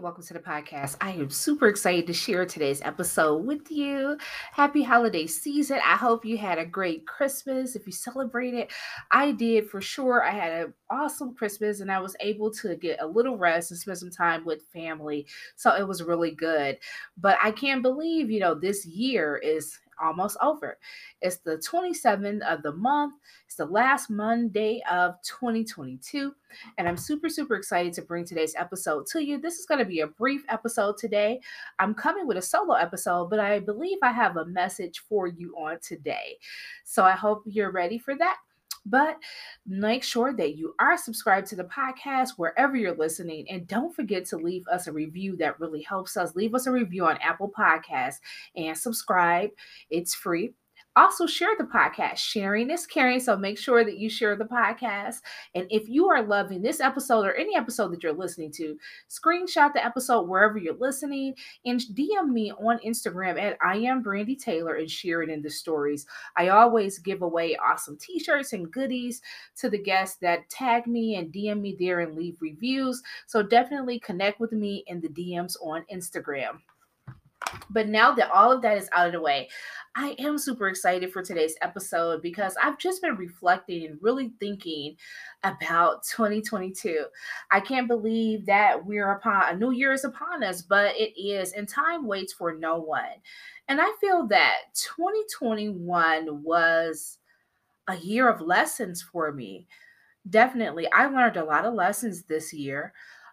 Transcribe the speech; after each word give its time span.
Welcome 0.00 0.22
to 0.22 0.34
the 0.34 0.38
podcast. 0.38 0.96
I 1.00 1.10
am 1.10 1.28
super 1.28 1.66
excited 1.66 2.06
to 2.06 2.12
share 2.12 2.46
today's 2.46 2.80
episode 2.82 3.44
with 3.44 3.68
you. 3.68 4.16
Happy 4.52 4.84
holiday 4.84 5.26
season. 5.26 5.80
I 5.84 5.96
hope 5.96 6.24
you 6.24 6.38
had 6.38 6.56
a 6.56 6.64
great 6.64 7.04
Christmas. 7.04 7.74
If 7.74 7.84
you 7.84 7.90
celebrated, 7.90 8.60
it. 8.60 8.72
I 9.10 9.32
did 9.32 9.68
for 9.68 9.80
sure. 9.80 10.22
I 10.22 10.30
had 10.30 10.52
an 10.52 10.74
awesome 10.88 11.34
Christmas 11.34 11.80
and 11.80 11.90
I 11.90 11.98
was 11.98 12.14
able 12.20 12.52
to 12.52 12.76
get 12.76 13.02
a 13.02 13.06
little 13.06 13.36
rest 13.36 13.72
and 13.72 13.80
spend 13.80 13.98
some 13.98 14.10
time 14.10 14.44
with 14.44 14.62
family. 14.72 15.26
So 15.56 15.74
it 15.74 15.86
was 15.86 16.04
really 16.04 16.30
good. 16.30 16.78
But 17.16 17.36
I 17.42 17.50
can't 17.50 17.82
believe, 17.82 18.30
you 18.30 18.38
know, 18.38 18.54
this 18.54 18.86
year 18.86 19.36
is 19.36 19.76
almost 20.02 20.36
over. 20.42 20.78
It's 21.20 21.38
the 21.38 21.56
27th 21.56 22.40
of 22.42 22.62
the 22.62 22.72
month. 22.72 23.14
It's 23.46 23.56
the 23.56 23.66
last 23.66 24.10
Monday 24.10 24.82
of 24.90 25.14
2022. 25.22 26.34
And 26.78 26.88
I'm 26.88 26.96
super, 26.96 27.28
super 27.28 27.54
excited 27.54 27.92
to 27.94 28.02
bring 28.02 28.24
today's 28.24 28.54
episode 28.56 29.06
to 29.12 29.24
you. 29.24 29.38
This 29.38 29.58
is 29.58 29.66
going 29.66 29.80
to 29.80 29.84
be 29.84 30.00
a 30.00 30.06
brief 30.06 30.44
episode 30.48 30.96
today. 30.96 31.40
I'm 31.78 31.94
coming 31.94 32.26
with 32.26 32.36
a 32.36 32.42
solo 32.42 32.74
episode, 32.74 33.30
but 33.30 33.40
I 33.40 33.60
believe 33.60 33.98
I 34.02 34.12
have 34.12 34.36
a 34.36 34.46
message 34.46 35.02
for 35.08 35.26
you 35.26 35.54
on 35.56 35.78
today. 35.80 36.38
So 36.84 37.04
I 37.04 37.12
hope 37.12 37.42
you're 37.46 37.72
ready 37.72 37.98
for 37.98 38.16
that. 38.16 38.36
But 38.88 39.16
make 39.66 40.02
sure 40.02 40.32
that 40.34 40.56
you 40.56 40.74
are 40.78 40.96
subscribed 40.96 41.46
to 41.48 41.56
the 41.56 41.64
podcast 41.64 42.30
wherever 42.36 42.76
you're 42.76 42.96
listening. 42.96 43.48
And 43.50 43.66
don't 43.66 43.94
forget 43.94 44.24
to 44.26 44.36
leave 44.36 44.66
us 44.68 44.86
a 44.86 44.92
review 44.92 45.36
that 45.36 45.60
really 45.60 45.82
helps 45.82 46.16
us. 46.16 46.34
Leave 46.36 46.54
us 46.54 46.66
a 46.66 46.72
review 46.72 47.06
on 47.06 47.18
Apple 47.18 47.52
Podcasts 47.56 48.18
and 48.56 48.76
subscribe. 48.76 49.50
It's 49.90 50.14
free. 50.14 50.54
Also, 50.98 51.26
share 51.26 51.54
the 51.56 51.62
podcast. 51.62 52.16
Sharing 52.16 52.70
is 52.70 52.84
caring. 52.84 53.20
So 53.20 53.36
make 53.36 53.56
sure 53.56 53.84
that 53.84 53.98
you 53.98 54.10
share 54.10 54.34
the 54.34 54.46
podcast. 54.46 55.18
And 55.54 55.64
if 55.70 55.88
you 55.88 56.08
are 56.08 56.24
loving 56.24 56.60
this 56.60 56.80
episode 56.80 57.24
or 57.24 57.34
any 57.34 57.54
episode 57.54 57.92
that 57.92 58.02
you're 58.02 58.12
listening 58.12 58.50
to, 58.54 58.76
screenshot 59.08 59.72
the 59.72 59.84
episode 59.84 60.22
wherever 60.22 60.58
you're 60.58 60.74
listening 60.74 61.36
and 61.64 61.78
DM 61.94 62.30
me 62.30 62.50
on 62.50 62.80
Instagram 62.84 63.40
at 63.40 63.56
I 63.64 63.76
am 63.76 64.02
Brandy 64.02 64.34
Taylor 64.34 64.74
and 64.74 64.90
share 64.90 65.22
it 65.22 65.30
in 65.30 65.40
the 65.40 65.50
stories. 65.50 66.04
I 66.36 66.48
always 66.48 66.98
give 66.98 67.22
away 67.22 67.56
awesome 67.56 67.96
t 67.96 68.18
shirts 68.18 68.52
and 68.52 68.68
goodies 68.68 69.22
to 69.58 69.70
the 69.70 69.80
guests 69.80 70.16
that 70.22 70.50
tag 70.50 70.88
me 70.88 71.14
and 71.14 71.32
DM 71.32 71.60
me 71.60 71.76
there 71.78 72.00
and 72.00 72.16
leave 72.16 72.38
reviews. 72.40 73.00
So 73.28 73.44
definitely 73.44 74.00
connect 74.00 74.40
with 74.40 74.50
me 74.50 74.82
in 74.88 75.00
the 75.00 75.08
DMs 75.10 75.54
on 75.62 75.84
Instagram. 75.94 76.58
But 77.70 77.88
now 77.88 78.12
that 78.14 78.30
all 78.30 78.52
of 78.52 78.62
that 78.62 78.78
is 78.78 78.88
out 78.92 79.06
of 79.06 79.12
the 79.12 79.20
way, 79.20 79.48
I 79.96 80.14
am 80.18 80.38
super 80.38 80.68
excited 80.68 81.12
for 81.12 81.22
today's 81.22 81.56
episode 81.60 82.22
because 82.22 82.56
I've 82.62 82.78
just 82.78 83.02
been 83.02 83.16
reflecting 83.16 83.86
and 83.86 83.98
really 84.00 84.32
thinking 84.38 84.96
about 85.42 86.04
2022. 86.16 87.06
I 87.50 87.60
can't 87.60 87.88
believe 87.88 88.46
that 88.46 88.84
we're 88.84 89.12
upon 89.12 89.54
a 89.54 89.56
new 89.56 89.72
year 89.72 89.92
is 89.92 90.04
upon 90.04 90.44
us, 90.44 90.62
but 90.62 90.94
it 90.96 91.20
is, 91.20 91.52
and 91.52 91.68
time 91.68 92.06
waits 92.06 92.32
for 92.32 92.54
no 92.54 92.78
one. 92.78 93.22
And 93.68 93.80
I 93.80 93.92
feel 94.00 94.26
that 94.28 94.58
2021 94.74 96.42
was 96.42 97.18
a 97.88 97.96
year 97.96 98.28
of 98.28 98.40
lessons 98.40 99.02
for 99.02 99.32
me. 99.32 99.66
Definitely, 100.30 100.90
I 100.92 101.06
learned 101.06 101.36
a 101.36 101.44
lot 101.44 101.64
of 101.64 101.74
lessons 101.74 102.22
this 102.22 102.52
year 102.52 102.92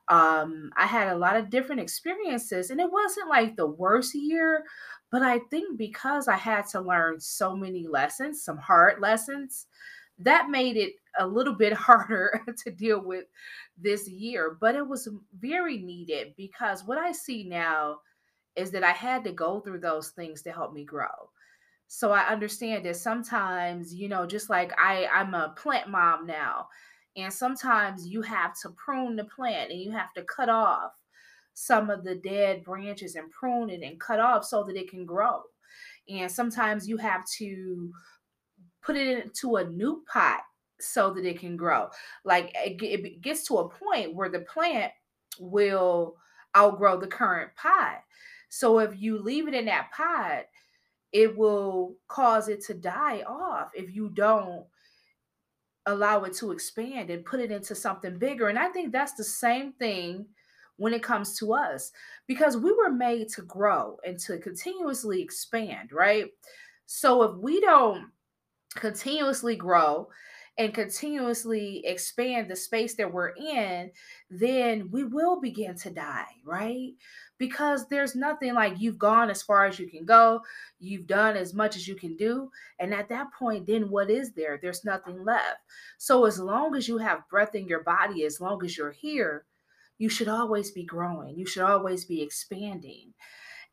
um 0.10 0.70
i 0.78 0.86
had 0.86 1.08
a 1.08 1.18
lot 1.18 1.36
of 1.36 1.50
different 1.50 1.82
experiences 1.82 2.70
and 2.70 2.80
it 2.80 2.92
wasn't 2.92 3.28
like 3.28 3.56
the 3.56 3.66
worst 3.66 4.14
year 4.14 4.64
but 5.12 5.24
i 5.24 5.40
think 5.50 5.78
because 5.78 6.28
i 6.28 6.36
had 6.36 6.68
to 6.68 6.80
learn 6.80 7.20
so 7.20 7.56
many 7.56 7.88
lessons 7.88 8.44
some 8.44 8.58
hard 8.58 9.02
lessons 9.02 9.66
that 10.20 10.50
made 10.50 10.78
it 10.78 10.94
a 11.20 11.28
little 11.28 11.54
bit 11.56 11.74
harder 11.88 12.42
to 12.64 12.72
deal 12.72 13.02
with 13.02 13.26
this 13.78 14.08
year 14.08 14.58
but 14.62 14.76
it 14.76 14.88
was 14.88 15.10
very 15.40 15.78
needed 15.80 16.34
because 16.38 16.84
what 16.86 16.98
i 17.00 17.12
see 17.12 17.44
now 17.44 17.98
is 18.56 18.72
that 18.72 18.84
i 18.84 18.92
had 18.92 19.24
to 19.24 19.32
go 19.32 19.60
through 19.60 19.80
those 19.80 20.10
things 20.10 20.42
to 20.42 20.52
help 20.52 20.74
me 20.74 20.84
grow. 20.86 21.30
So 21.88 22.12
i 22.12 22.22
understand 22.28 22.86
that 22.86 22.96
sometimes 22.96 23.94
you 23.94 24.10
know 24.10 24.26
just 24.26 24.50
like 24.50 24.72
i 24.78 25.08
i'm 25.14 25.34
a 25.34 25.54
plant 25.58 25.90
mom 25.90 26.26
now 26.26 26.68
and 27.16 27.32
sometimes 27.32 28.08
you 28.08 28.22
have 28.22 28.60
to 28.62 28.70
prune 28.72 29.16
the 29.16 29.24
plant 29.26 29.72
and 29.72 29.80
you 29.80 29.92
have 29.92 30.14
to 30.14 30.24
cut 30.24 30.50
off 30.50 30.92
some 31.54 31.90
of 31.90 32.04
the 32.04 32.16
dead 32.16 32.64
branches 32.64 33.16
and 33.16 33.32
prune 33.32 33.70
it 33.70 33.82
and 33.82 34.00
cut 34.00 34.20
off 34.20 34.44
so 34.44 34.64
that 34.64 34.76
it 34.76 34.90
can 34.90 35.06
grow. 35.06 35.42
And 36.10 36.30
sometimes 36.30 36.88
you 36.88 36.98
have 36.98 37.26
to 37.38 37.92
put 38.82 38.98
it 38.98 39.24
into 39.24 39.56
a 39.56 39.64
new 39.64 40.04
pot 40.12 40.42
so 40.80 41.14
that 41.14 41.26
it 41.26 41.40
can 41.40 41.56
grow. 41.56 41.90
Like 42.26 42.52
it 42.56 43.22
gets 43.22 43.48
to 43.48 43.58
a 43.60 43.70
point 43.70 44.14
where 44.14 44.30
the 44.30 44.42
plant 44.42 44.92
will 45.40 46.18
outgrow 46.56 47.00
the 47.00 47.08
current 47.08 47.52
pot. 47.56 48.04
So 48.50 48.80
if 48.80 49.00
you 49.00 49.18
leave 49.18 49.48
it 49.48 49.54
in 49.54 49.66
that 49.66 49.92
pot, 49.92 50.46
it 51.14 51.36
will 51.36 51.96
cause 52.10 52.50
it 52.50 52.64
to 52.66 52.74
die 52.74 53.24
off 53.26 53.72
if 53.74 53.96
you 53.96 54.10
don't 54.10 54.66
allow 55.86 56.24
it 56.24 56.34
to 56.34 56.52
expand 56.52 57.10
and 57.10 57.26
put 57.26 57.40
it 57.40 57.52
into 57.52 57.76
something 57.76 58.18
bigger. 58.18 58.48
And 58.48 58.58
I 58.58 58.70
think 58.70 58.92
that's 58.92 59.14
the 59.14 59.24
same 59.24 59.74
thing 59.74 60.26
when 60.78 60.94
it 60.94 61.04
comes 61.04 61.38
to 61.40 61.54
us 61.54 61.92
because 62.28 62.58
we 62.58 62.72
were 62.72 62.92
made 62.92 63.30
to 63.30 63.42
grow 63.44 63.98
and 64.06 64.20
to 64.20 64.38
continuously 64.40 65.22
expand, 65.22 65.92
right? 65.92 66.26
So 66.86 67.24
if 67.24 67.36
we 67.38 67.62
don't 67.62 68.10
continuously 68.76 69.56
grow 69.56 70.10
and 70.58 70.74
continuously 70.74 71.86
expand 71.86 72.50
the 72.50 72.56
space 72.56 72.96
that 72.96 73.12
we're 73.12 73.34
in, 73.36 73.92
then 74.30 74.90
we 74.90 75.04
will 75.04 75.42
begin 75.42 75.76
to 75.76 75.90
die, 75.90 76.32
right? 76.46 76.94
Because 77.38 77.88
there's 77.88 78.16
nothing 78.16 78.54
like 78.54 78.80
you've 78.80 78.98
gone 78.98 79.30
as 79.30 79.44
far 79.44 79.66
as 79.66 79.78
you 79.80 79.88
can 79.88 80.06
go, 80.06 80.42
you've 80.80 81.08
done 81.08 81.36
as 81.36 81.54
much 81.54 81.76
as 81.76 81.88
you 81.88 81.96
can 81.96 82.16
do. 82.16 82.50
And 82.80 82.94
at 82.94 83.10
that 83.10 83.34
point, 83.38 83.68
then 83.68 83.90
what 83.90 84.10
is 84.10 84.32
there? 84.32 84.58
There's 84.62 84.86
nothing 84.86 85.26
left. 85.26 85.60
So, 85.98 86.26
as 86.26 86.40
long 86.40 86.76
as 86.76 86.88
you 86.88 86.98
have 87.00 87.28
breath 87.30 87.54
in 87.54 87.68
your 87.68 87.84
body, 87.84 88.24
as 88.24 88.40
long 88.40 88.64
as 88.64 88.78
you're 88.78 88.92
here, 88.92 89.46
you 89.98 90.08
should 90.08 90.30
always 90.30 90.72
be 90.72 90.86
growing, 90.86 91.38
you 91.38 91.46
should 91.46 91.64
always 91.64 92.06
be 92.06 92.22
expanding. 92.22 93.14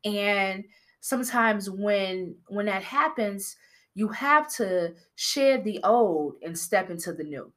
And 0.03 0.65
sometimes 0.99 1.69
when 1.69 2.35
when 2.47 2.65
that 2.65 2.83
happens 2.83 3.55
you 3.95 4.07
have 4.09 4.47
to 4.55 4.93
shed 5.15 5.63
the 5.63 5.79
old 5.83 6.35
and 6.41 6.57
step 6.57 6.89
into 6.89 7.13
the 7.13 7.23
new. 7.23 7.51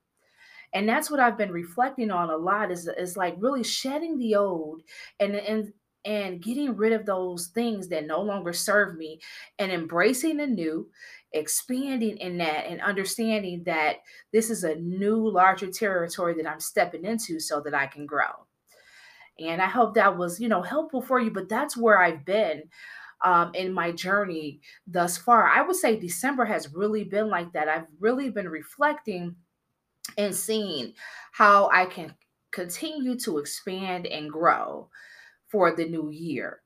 And 0.72 0.88
that's 0.88 1.10
what 1.10 1.20
I've 1.20 1.38
been 1.38 1.52
reflecting 1.52 2.10
on 2.10 2.30
a 2.30 2.36
lot 2.36 2.70
is, 2.70 2.88
is 2.88 3.16
like 3.16 3.36
really 3.38 3.64
shedding 3.64 4.18
the 4.18 4.34
old 4.34 4.82
and 5.20 5.34
and 5.34 5.72
and 6.04 6.40
getting 6.40 6.76
rid 6.76 6.92
of 6.92 7.04
those 7.04 7.48
things 7.48 7.88
that 7.88 8.06
no 8.06 8.20
longer 8.20 8.52
serve 8.52 8.96
me 8.96 9.18
and 9.58 9.72
embracing 9.72 10.36
the 10.36 10.46
new, 10.46 10.88
expanding 11.32 12.16
in 12.18 12.38
that 12.38 12.66
and 12.66 12.80
understanding 12.80 13.64
that 13.64 13.96
this 14.32 14.48
is 14.48 14.62
a 14.62 14.76
new 14.76 15.28
larger 15.28 15.66
territory 15.66 16.34
that 16.34 16.48
I'm 16.48 16.60
stepping 16.60 17.04
into 17.04 17.40
so 17.40 17.60
that 17.62 17.74
I 17.74 17.88
can 17.88 18.06
grow. 18.06 18.46
And 19.40 19.60
I 19.60 19.66
hope 19.66 19.94
that 19.94 20.16
was, 20.16 20.40
you 20.40 20.48
know, 20.48 20.62
helpful 20.62 21.02
for 21.02 21.18
you, 21.18 21.30
but 21.30 21.48
that's 21.48 21.76
where 21.76 22.00
I've 22.00 22.24
been 22.24 22.62
um, 23.26 23.50
in 23.54 23.72
my 23.72 23.90
journey 23.90 24.60
thus 24.86 25.18
far. 25.18 25.48
I 25.48 25.60
would 25.60 25.74
say 25.74 25.98
December 25.98 26.44
has 26.44 26.72
really 26.72 27.02
been 27.02 27.28
like 27.28 27.52
that. 27.52 27.68
I've 27.68 27.88
really 27.98 28.30
been 28.30 28.48
reflecting 28.48 29.34
and 30.16 30.32
seeing 30.32 30.94
how 31.32 31.68
I 31.72 31.86
can 31.86 32.14
continue 32.52 33.18
to 33.18 33.38
expand 33.38 34.06
and 34.06 34.30
grow 34.30 34.88
for 35.48 35.74
the 35.74 35.84
new 35.84 36.10
year. 36.10 36.62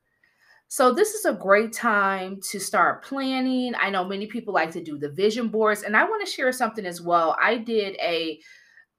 So, 0.69 0.93
this 0.93 1.15
is 1.15 1.25
a 1.25 1.33
great 1.33 1.73
time 1.73 2.41
to 2.51 2.61
start 2.61 3.05
planning. 3.05 3.73
I 3.81 3.89
know 3.89 4.05
many 4.05 4.27
people 4.27 4.53
like 4.53 4.71
to 4.73 4.85
do 4.85 4.99
the 4.99 5.09
vision 5.09 5.49
boards, 5.49 5.83
and 5.83 5.97
I 5.97 6.05
want 6.05 6.25
to 6.25 6.31
share 6.31 6.53
something 6.53 6.85
as 6.85 7.01
well. 7.01 7.37
I 7.43 7.57
did 7.57 7.97
a 8.01 8.39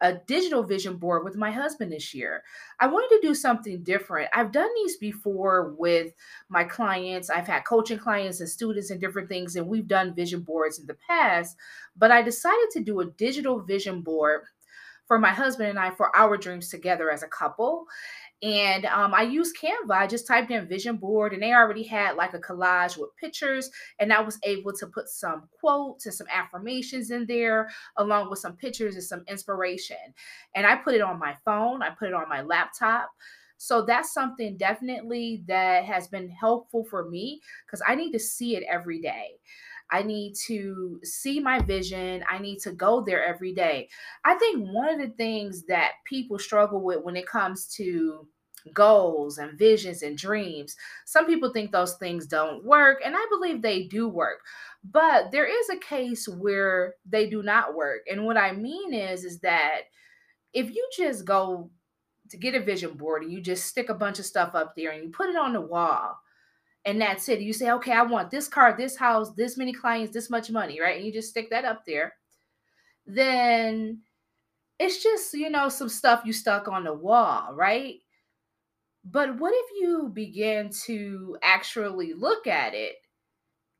a 0.01 0.15
digital 0.25 0.63
vision 0.63 0.97
board 0.97 1.23
with 1.23 1.35
my 1.35 1.51
husband 1.51 1.91
this 1.91 2.13
year. 2.13 2.43
I 2.79 2.87
wanted 2.87 3.15
to 3.15 3.27
do 3.27 3.35
something 3.35 3.83
different. 3.83 4.29
I've 4.33 4.51
done 4.51 4.69
these 4.75 4.97
before 4.97 5.75
with 5.77 6.11
my 6.49 6.63
clients. 6.63 7.29
I've 7.29 7.47
had 7.47 7.65
coaching 7.65 7.99
clients 7.99 8.39
and 8.39 8.49
students 8.49 8.89
and 8.89 8.99
different 8.99 9.29
things, 9.29 9.55
and 9.55 9.67
we've 9.67 9.87
done 9.87 10.15
vision 10.15 10.41
boards 10.41 10.79
in 10.79 10.87
the 10.87 10.97
past. 11.07 11.55
But 11.95 12.11
I 12.11 12.21
decided 12.21 12.69
to 12.71 12.83
do 12.83 12.99
a 12.99 13.05
digital 13.05 13.59
vision 13.59 14.01
board 14.01 14.41
for 15.11 15.19
my 15.19 15.29
husband 15.29 15.69
and 15.69 15.77
I 15.77 15.91
for 15.91 16.15
our 16.15 16.37
dreams 16.37 16.69
together 16.69 17.11
as 17.11 17.21
a 17.21 17.27
couple. 17.27 17.85
And 18.43 18.85
um, 18.85 19.13
I 19.13 19.21
used 19.21 19.55
Canva. 19.55 19.91
I 19.91 20.07
just 20.07 20.25
typed 20.27 20.49
in 20.49 20.67
vision 20.67 20.97
board, 20.97 21.33
and 21.33 21.43
they 21.43 21.53
already 21.53 21.83
had 21.83 22.15
like 22.15 22.33
a 22.33 22.39
collage 22.39 22.97
with 22.97 23.15
pictures. 23.15 23.69
And 23.99 24.11
I 24.11 24.21
was 24.21 24.39
able 24.43 24.73
to 24.73 24.87
put 24.87 25.09
some 25.09 25.43
quotes 25.59 26.05
and 26.07 26.15
some 26.15 26.27
affirmations 26.33 27.11
in 27.11 27.27
there, 27.27 27.69
along 27.97 28.29
with 28.29 28.39
some 28.39 28.53
pictures 28.57 28.95
and 28.95 29.03
some 29.03 29.23
inspiration. 29.27 29.97
And 30.55 30.65
I 30.65 30.75
put 30.75 30.95
it 30.95 31.01
on 31.01 31.19
my 31.19 31.35
phone, 31.45 31.83
I 31.83 31.91
put 31.91 32.07
it 32.09 32.13
on 32.13 32.29
my 32.29 32.41
laptop. 32.41 33.11
So 33.57 33.83
that's 33.83 34.11
something 34.11 34.57
definitely 34.57 35.43
that 35.47 35.85
has 35.85 36.07
been 36.07 36.29
helpful 36.29 36.83
for 36.83 37.07
me 37.07 37.41
because 37.67 37.83
I 37.87 37.93
need 37.93 38.11
to 38.13 38.19
see 38.19 38.55
it 38.55 38.63
every 38.67 38.99
day. 38.99 39.33
I 39.91 40.03
need 40.03 40.35
to 40.47 40.99
see 41.03 41.39
my 41.39 41.59
vision. 41.59 42.23
I 42.29 42.39
need 42.39 42.59
to 42.59 42.71
go 42.71 43.01
there 43.01 43.23
every 43.25 43.53
day. 43.53 43.89
I 44.23 44.35
think 44.35 44.67
one 44.69 44.89
of 44.89 44.99
the 44.99 45.13
things 45.15 45.63
that 45.65 45.91
people 46.05 46.39
struggle 46.39 46.81
with 46.81 47.03
when 47.03 47.15
it 47.15 47.27
comes 47.27 47.67
to 47.75 48.27
goals 48.73 49.37
and 49.37 49.57
visions 49.57 50.03
and 50.03 50.17
dreams, 50.17 50.75
some 51.05 51.25
people 51.25 51.51
think 51.51 51.71
those 51.71 51.95
things 51.95 52.27
don't 52.27 52.63
work, 52.63 52.99
and 53.03 53.15
I 53.15 53.25
believe 53.29 53.61
they 53.61 53.83
do 53.83 54.07
work. 54.07 54.39
But 54.83 55.31
there 55.31 55.45
is 55.45 55.69
a 55.69 55.77
case 55.77 56.27
where 56.27 56.95
they 57.05 57.29
do 57.29 57.43
not 57.43 57.75
work. 57.75 58.01
And 58.09 58.25
what 58.25 58.37
I 58.37 58.51
mean 58.51 58.93
is 58.93 59.23
is 59.23 59.39
that 59.39 59.81
if 60.53 60.69
you 60.73 60.89
just 60.95 61.25
go 61.25 61.69
to 62.29 62.37
get 62.37 62.55
a 62.55 62.59
vision 62.59 62.93
board 62.93 63.23
and 63.23 63.31
you 63.31 63.41
just 63.41 63.65
stick 63.65 63.89
a 63.89 63.93
bunch 63.93 64.19
of 64.19 64.25
stuff 64.25 64.55
up 64.55 64.73
there 64.75 64.91
and 64.91 65.03
you 65.03 65.09
put 65.09 65.29
it 65.29 65.35
on 65.35 65.53
the 65.53 65.61
wall, 65.61 66.17
and 66.85 66.99
that's 66.99 67.29
it. 67.29 67.41
You 67.41 67.53
say, 67.53 67.71
okay, 67.71 67.91
I 67.91 68.01
want 68.03 68.31
this 68.31 68.47
car, 68.47 68.75
this 68.75 68.95
house, 68.95 69.33
this 69.35 69.57
many 69.57 69.73
clients, 69.73 70.13
this 70.13 70.29
much 70.29 70.49
money, 70.49 70.81
right? 70.81 70.97
And 70.97 71.05
you 71.05 71.13
just 71.13 71.29
stick 71.29 71.49
that 71.51 71.65
up 71.65 71.85
there. 71.85 72.13
Then 73.05 74.01
it's 74.79 75.01
just, 75.03 75.33
you 75.33 75.49
know, 75.49 75.69
some 75.69 75.89
stuff 75.89 76.23
you 76.25 76.33
stuck 76.33 76.67
on 76.67 76.83
the 76.83 76.93
wall, 76.93 77.53
right? 77.53 77.95
But 79.03 79.39
what 79.39 79.53
if 79.55 79.65
you 79.79 80.11
begin 80.13 80.69
to 80.85 81.37
actually 81.43 82.13
look 82.13 82.47
at 82.47 82.73
it 82.73 82.95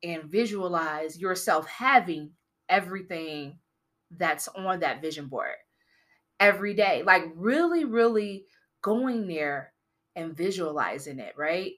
and 0.04 0.26
visualize 0.26 1.20
yourself 1.20 1.68
having 1.68 2.32
everything 2.70 3.58
that's 4.16 4.48
on 4.50 4.80
that 4.82 5.02
vision 5.02 5.28
board 5.28 5.56
every 6.40 6.74
day? 6.76 7.04
Like, 7.04 7.24
really, 7.36 7.86
really 7.86 8.46
going 8.82 9.28
there 9.28 9.74
and 10.16 10.36
visualizing 10.36 11.20
it, 11.20 11.34
right? 11.38 11.74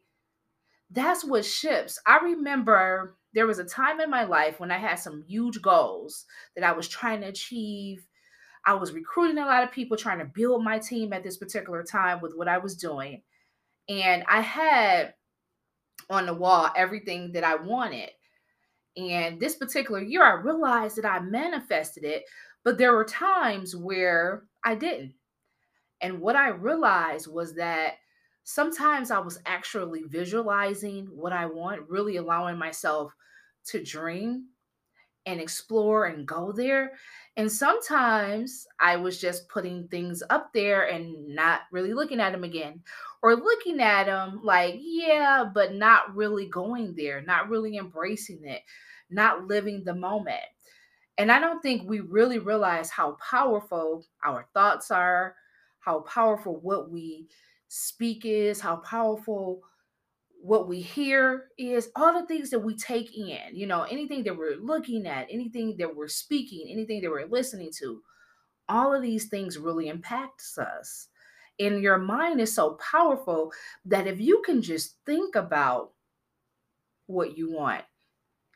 That's 0.94 1.25
what 1.25 1.45
ships. 1.45 2.00
I 2.06 2.19
remember 2.19 3.16
there 3.34 3.48
was 3.48 3.60
a 3.60 3.66
time 3.66 4.00
in 4.00 4.10
my 4.10 4.24
life 4.24 4.60
when 4.60 4.72
I 4.72 4.78
had 4.78 4.95
some 4.95 5.24
huge 5.28 5.62
goals 5.62 6.25
that 6.56 6.63
I 6.63 6.72
was 6.72 6.88
trying 6.88 7.22
to 7.22 7.28
achieve. 7.28 8.06
I 8.66 8.75
was 8.75 8.94
recruiting 8.94 9.40
a 9.40 9.45
lot 9.45 9.63
of 9.63 9.72
people, 9.72 9.98
trying 9.98 10.19
to 10.19 10.25
build 10.25 10.63
my 10.63 10.80
team 10.80 11.12
at 11.12 11.24
this 11.24 11.38
particular 11.38 11.84
time 11.84 12.22
with 12.22 12.34
what 12.36 12.48
I 12.48 12.60
was 12.60 12.75
doing. 12.75 13.22
And 13.90 14.24
I 14.30 14.42
had 14.42 15.16
on 16.10 16.25
the 16.25 16.34
wall 16.34 16.69
everything 16.75 17.31
that 17.34 17.44
I 17.44 17.56
wanted. 17.56 18.12
And 18.95 19.40
this 19.40 19.56
particular 19.56 20.01
year, 20.01 20.24
I 20.24 20.42
realized 20.42 20.98
that 20.98 21.06
I 21.06 21.19
manifested 21.19 22.04
it, 22.04 22.24
but 22.63 22.78
there 22.78 22.94
were 22.94 23.06
times 23.06 23.75
where 23.75 24.44
I 24.63 24.75
didn't. 24.75 25.16
And 26.01 26.19
what 26.19 26.36
I 26.36 26.50
realized 26.50 27.28
was 27.28 27.56
that 27.56 27.94
sometimes 28.44 29.12
I 29.12 29.19
was 29.19 29.40
actually 29.45 30.04
visualizing 30.04 31.07
what 31.07 31.34
I 31.34 31.45
want, 31.45 31.90
really 31.90 32.18
allowing 32.18 32.57
myself 32.57 33.13
to 33.68 33.84
dream 33.84 34.48
and 35.25 35.40
explore 35.40 36.06
and 36.07 36.28
go 36.28 36.51
there. 36.51 36.92
And 37.38 37.50
sometimes 37.50 38.68
I 38.80 38.98
was 38.98 39.22
just 39.22 39.48
putting 39.48 39.88
things 39.88 40.22
up 40.30 40.51
there 40.54 40.90
and 40.90 41.34
not 41.34 41.62
really 41.72 41.94
looking 41.94 42.19
at 42.19 42.34
them 42.34 42.44
again, 42.44 42.81
or 43.22 43.36
looking 43.36 43.80
at 43.80 44.06
them 44.06 44.42
like, 44.44 44.75
yeah, 44.80 45.45
but 45.51 45.74
not 45.74 46.13
really 46.13 46.48
going 46.48 46.94
there, 46.95 47.22
not 47.22 47.50
really 47.50 47.78
embracing 47.78 48.44
it, 48.44 48.62
not 49.10 49.48
living 49.48 49.84
the 49.84 49.95
moment. 49.95 50.44
And 51.18 51.31
I 51.31 51.40
don't 51.40 51.62
think 51.62 51.88
we 51.88 52.01
really 52.01 52.40
realize 52.40 52.90
how 52.90 53.18
powerful 53.30 54.06
our 54.25 54.48
thoughts 54.54 54.92
are, 54.92 55.36
how 55.80 56.01
powerful 56.01 56.60
what 56.60 56.92
we 56.92 57.28
speak 57.75 58.24
is, 58.24 58.62
how 58.62 58.75
powerful 58.75 59.62
what 60.40 60.68
we 60.68 60.80
hear 60.80 61.46
is, 61.58 61.90
all 61.96 62.14
the 62.14 62.28
things 62.28 62.52
that 62.52 62.60
we 62.60 62.75
take 62.75 63.18
in, 63.18 63.40
you 63.54 63.66
know, 63.66 63.81
anything 63.84 64.24
that 64.24 64.38
we're 64.38 64.58
looking 64.58 65.08
at, 65.08 65.25
anything 65.31 65.75
that 65.80 65.96
we're 65.96 66.08
speaking, 66.08 66.68
anything 66.70 67.02
that 67.02 67.10
we're 67.10 67.25
listening 67.25 67.72
to, 67.80 68.00
all 68.70 68.94
of 68.94 69.02
these 69.02 69.25
things 69.25 69.58
really 69.58 69.88
impacts 69.88 70.60
us. 70.60 71.08
And 71.60 71.81
your 71.81 71.98
mind 71.98 72.40
is 72.40 72.54
so 72.54 72.78
powerful 72.92 73.52
that 73.86 74.06
if 74.06 74.19
you 74.19 74.44
can 74.46 74.62
just 74.62 74.98
think 75.06 75.36
about 75.36 75.94
what 77.08 77.36
you 77.36 77.52
want 77.52 77.84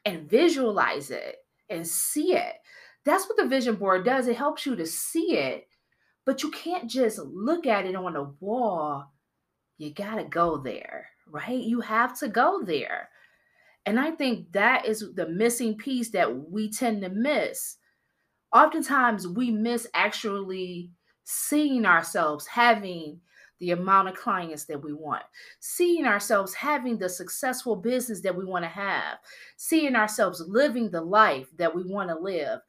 and 0.06 0.30
visualize 0.30 1.10
it 1.10 1.38
and 1.70 1.88
see 1.88 2.36
it, 2.36 2.54
that's 3.04 3.28
what 3.28 3.38
the 3.38 3.48
vision 3.48 3.76
board 3.76 4.06
does. 4.06 4.28
It 4.28 4.38
helps 4.38 4.66
you 4.66 4.76
to 4.76 4.86
see 4.86 5.38
it 5.38 5.68
but 6.28 6.44
you 6.44 6.52
can't 6.52 6.90
just 6.90 7.20
look 7.20 7.66
at 7.66 7.86
it 7.86 7.96
on 7.96 8.18
a 8.18 8.26
wall. 8.42 9.14
You 9.78 9.94
got 9.94 10.16
to 10.16 10.26
go 10.26 10.58
there, 10.58 11.08
right? 11.26 11.58
You 11.58 11.80
have 11.80 12.20
to 12.20 12.28
go 12.28 12.62
there. 12.64 13.08
And 13.86 13.98
I 13.98 14.12
think 14.12 14.52
that 14.52 14.86
is 14.86 15.06
the 15.16 15.30
missing 15.30 15.78
piece 15.78 16.10
that 16.10 16.52
we 16.52 16.70
tend 16.70 17.02
to 17.04 17.10
miss. 17.10 17.78
Oftentimes, 18.54 19.26
we 19.26 19.52
miss 19.52 19.88
actually 19.94 20.92
seeing 21.24 21.86
ourselves 21.86 22.46
having 22.46 23.22
the 23.62 23.72
amount 23.72 24.10
of 24.10 24.16
clients 24.16 24.66
that 24.66 24.84
we 24.84 24.92
want, 24.92 25.24
seeing 25.62 26.06
ourselves 26.06 26.54
having 26.54 26.98
the 26.98 27.08
successful 27.08 27.78
business 27.78 28.20
that 28.20 28.36
we 28.36 28.44
want 28.44 28.66
to 28.66 28.70
have, 28.70 29.18
seeing 29.56 29.96
ourselves 29.96 30.44
living 30.46 30.92
the 30.92 31.02
life 31.02 31.48
that 31.58 31.74
we 31.74 31.84
want 31.86 32.10
to 32.10 32.20
live, 32.20 32.60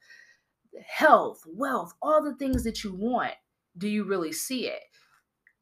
health, 0.86 1.42
wealth, 1.44 1.92
all 2.00 2.22
the 2.22 2.36
things 2.36 2.62
that 2.62 2.84
you 2.84 2.94
want 2.94 3.34
do 3.78 3.88
you 3.88 4.04
really 4.04 4.32
see 4.32 4.66
it? 4.68 4.82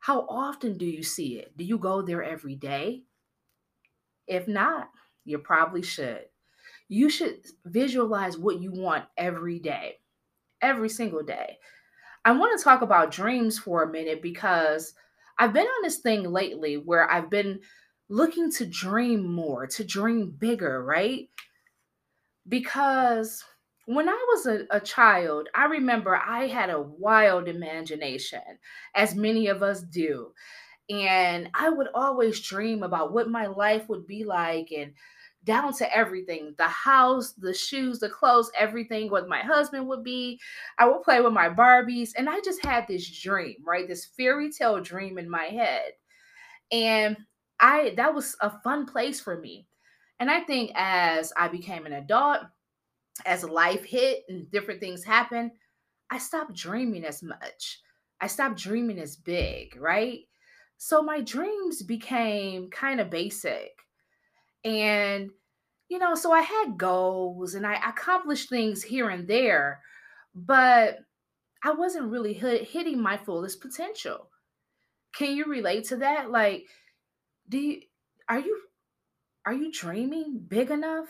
How 0.01 0.23
often 0.29 0.79
do 0.79 0.87
you 0.87 1.03
see 1.03 1.39
it? 1.39 1.57
Do 1.57 1.65
you 1.65 1.79
go 1.79 2.03
there 2.03 2.23
every 2.23 2.55
day? 2.55 3.05
If 4.27 4.49
not, 4.49 4.91
you 5.25 5.39
probably 5.39 5.83
should. 5.83 6.27
You 6.89 7.11
should 7.11 7.47
visualize 7.65 8.39
what 8.39 8.61
you 8.61 8.73
want 8.73 9.07
every 9.17 9.59
day, 9.59 10.01
every 10.63 10.89
single 10.89 11.23
day. 11.23 11.59
I 12.25 12.33
want 12.33 12.59
to 12.59 12.65
talk 12.65 12.83
about 12.83 13.11
dreams 13.13 13.59
for 13.59 13.83
a 13.83 13.91
minute 13.93 14.23
because 14.23 14.95
I've 15.39 15.53
been 15.53 15.67
on 15.67 15.83
this 15.83 15.99
thing 15.99 16.25
lately 16.25 16.77
where 16.77 17.11
I've 17.11 17.31
been 17.31 17.61
looking 18.09 18.51
to 18.53 18.67
dream 18.67 19.33
more, 19.33 19.67
to 19.69 19.85
dream 19.85 20.31
bigger, 20.31 20.83
right? 20.85 21.29
Because 22.49 23.45
when 23.87 24.09
I 24.09 24.27
was 24.29 24.47
a, 24.47 24.67
a, 24.71 24.81
child, 24.81 25.49
I 25.55 25.67
remember 25.67 26.17
I 26.17 26.49
had 26.49 26.71
a 26.71 26.81
wild 26.81 27.49
imagination, 27.49 28.43
as 28.95 29.15
many 29.15 29.47
of 29.47 29.63
us 29.63 29.81
do. 29.81 30.33
And 30.91 31.49
I 31.55 31.69
would 31.69 31.89
always 31.95 32.41
dream 32.41 32.83
about 32.83 33.13
what 33.13 33.31
my 33.31 33.47
life 33.47 33.89
would 33.89 34.07
be 34.07 34.25
like 34.25 34.73
and 34.77 34.93
down 35.45 35.73
to 35.75 35.97
everything 35.97 36.55
the 36.59 36.65
house, 36.65 37.33
the 37.33 37.55
shoes, 37.55 38.01
the 38.01 38.09
clothes, 38.09 38.51
everything, 38.59 39.09
what 39.09 39.29
my 39.29 39.41
husband 39.41 39.87
would 39.89 40.03
be. 40.03 40.41
I 40.79 40.87
would 40.89 41.03
play 41.03 41.21
with 41.21 41.33
my 41.33 41.49
Barbies. 41.49 42.11
And 42.17 42.29
I 42.29 42.41
just 42.41 42.65
had 42.65 42.87
this 42.87 43.09
dream, 43.21 43.57
right? 43.65 43.87
This 43.87 44.05
fairy 44.05 44.51
tale 44.51 44.81
dream 44.81 45.17
in 45.17 45.31
my 45.31 45.45
head. 45.45 45.93
And 46.73 47.17
I 47.61 47.95
that 47.97 48.13
was 48.13 48.37
a 48.41 48.51
fun 48.63 48.87
place 48.87 49.21
for 49.21 49.39
me. 49.39 49.69
And 50.19 50.31
I 50.31 50.41
think 50.41 50.73
as 50.75 51.33
I 51.37 51.49
became 51.49 51.87
an 51.87 51.93
adult, 51.93 52.41
as 53.25 53.45
life 53.45 53.85
hit 53.85 54.25
and 54.29 54.51
different 54.51 54.81
things 54.81 55.05
happen, 55.05 55.53
I 56.11 56.19
stopped 56.19 56.55
dreaming 56.55 57.05
as 57.05 57.23
much. 57.23 57.81
I 58.21 58.27
stopped 58.27 58.59
dreaming 58.59 58.99
as 58.99 59.17
big, 59.17 59.77
right? 59.77 60.21
So 60.79 61.03
my 61.03 61.21
dreams 61.21 61.83
became 61.83 62.71
kind 62.71 63.01
of 63.01 63.11
basic. 63.11 63.71
And, 64.65 65.31
you 65.89 65.99
know, 65.99 66.15
so 66.15 66.33
I 66.33 66.43
had 66.43 66.77
goals 66.77 67.55
and 67.55 67.67
I 67.67 67.75
accomplished 67.75 68.49
things 68.49 68.83
here 68.83 69.09
and 69.09 69.27
there, 69.29 69.81
but 70.35 70.99
I 71.63 71.73
wasn't 71.73 72.11
really 72.11 72.35
hit, 72.35 72.69
hitting 72.69 73.01
my 73.01 73.17
fullest 73.17 73.61
potential. 73.61 74.29
Can 75.15 75.37
you 75.37 75.47
relate 75.47 75.85
to 75.89 75.97
that? 75.97 76.31
Like, 76.31 76.67
do 77.49 77.59
you, 77.59 77.81
are 78.29 78.41
you, 78.41 78.61
are 79.47 79.55
you 79.55 79.73
dreaming 79.73 80.45
big 80.47 80.71
enough? 80.71 81.09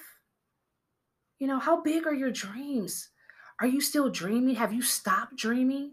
You 1.38 1.46
know, 1.46 1.58
how 1.58 1.82
big 1.82 2.06
are 2.06 2.14
your 2.14 2.30
dreams? 2.30 3.10
Are 3.60 3.66
you 3.66 3.80
still 3.80 4.10
dreaming? 4.10 4.54
Have 4.56 4.72
you 4.72 4.82
stopped 4.82 5.36
dreaming? 5.36 5.92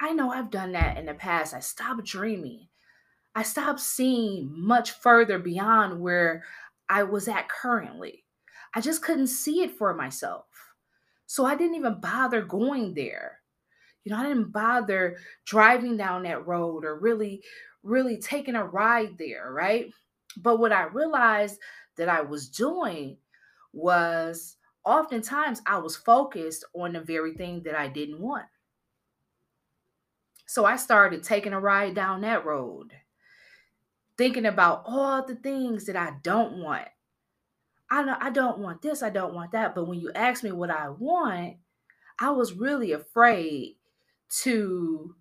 I 0.00 0.12
know 0.12 0.30
I've 0.30 0.50
done 0.50 0.72
that 0.72 0.98
in 0.98 1.06
the 1.06 1.14
past. 1.14 1.54
I 1.54 1.60
stopped 1.60 2.04
dreaming. 2.04 2.68
I 3.34 3.42
stopped 3.42 3.80
seeing 3.80 4.50
much 4.52 4.92
further 4.92 5.38
beyond 5.38 6.00
where 6.00 6.44
I 6.88 7.02
was 7.02 7.28
at 7.28 7.48
currently. 7.48 8.24
I 8.74 8.80
just 8.80 9.02
couldn't 9.02 9.28
see 9.28 9.62
it 9.62 9.72
for 9.72 9.94
myself. 9.94 10.46
So 11.26 11.44
I 11.44 11.56
didn't 11.56 11.76
even 11.76 12.00
bother 12.00 12.42
going 12.42 12.94
there. 12.94 13.40
You 14.04 14.12
know, 14.12 14.18
I 14.18 14.22
didn't 14.22 14.52
bother 14.52 15.16
driving 15.44 15.96
down 15.96 16.22
that 16.22 16.46
road 16.46 16.84
or 16.84 16.98
really 16.98 17.42
really 17.86 18.18
taking 18.18 18.56
a 18.56 18.64
ride 18.64 19.16
there, 19.16 19.52
right? 19.52 19.90
But 20.36 20.58
what 20.58 20.72
I 20.72 20.84
realized 20.84 21.58
that 21.96 22.08
I 22.08 22.20
was 22.20 22.48
doing 22.48 23.16
was 23.72 24.56
oftentimes 24.84 25.62
I 25.66 25.78
was 25.78 25.96
focused 25.96 26.64
on 26.74 26.92
the 26.92 27.00
very 27.00 27.34
thing 27.34 27.62
that 27.64 27.74
I 27.74 27.88
didn't 27.88 28.20
want. 28.20 28.46
So 30.46 30.64
I 30.64 30.76
started 30.76 31.22
taking 31.24 31.52
a 31.52 31.60
ride 31.60 31.94
down 31.94 32.20
that 32.20 32.44
road, 32.46 32.92
thinking 34.16 34.46
about 34.46 34.84
all 34.86 35.26
the 35.26 35.34
things 35.34 35.86
that 35.86 35.96
I 35.96 36.12
don't 36.22 36.58
want. 36.62 36.86
I 37.90 38.02
know 38.04 38.16
I 38.20 38.30
don't 38.30 38.58
want 38.58 38.82
this, 38.82 39.02
I 39.02 39.10
don't 39.10 39.34
want 39.34 39.52
that. 39.52 39.74
But 39.74 39.86
when 39.86 39.98
you 39.98 40.12
ask 40.14 40.44
me 40.44 40.52
what 40.52 40.70
I 40.70 40.88
want, 40.88 41.56
I 42.20 42.30
was 42.30 42.52
really 42.52 42.92
afraid 42.92 43.76
to 44.42 45.15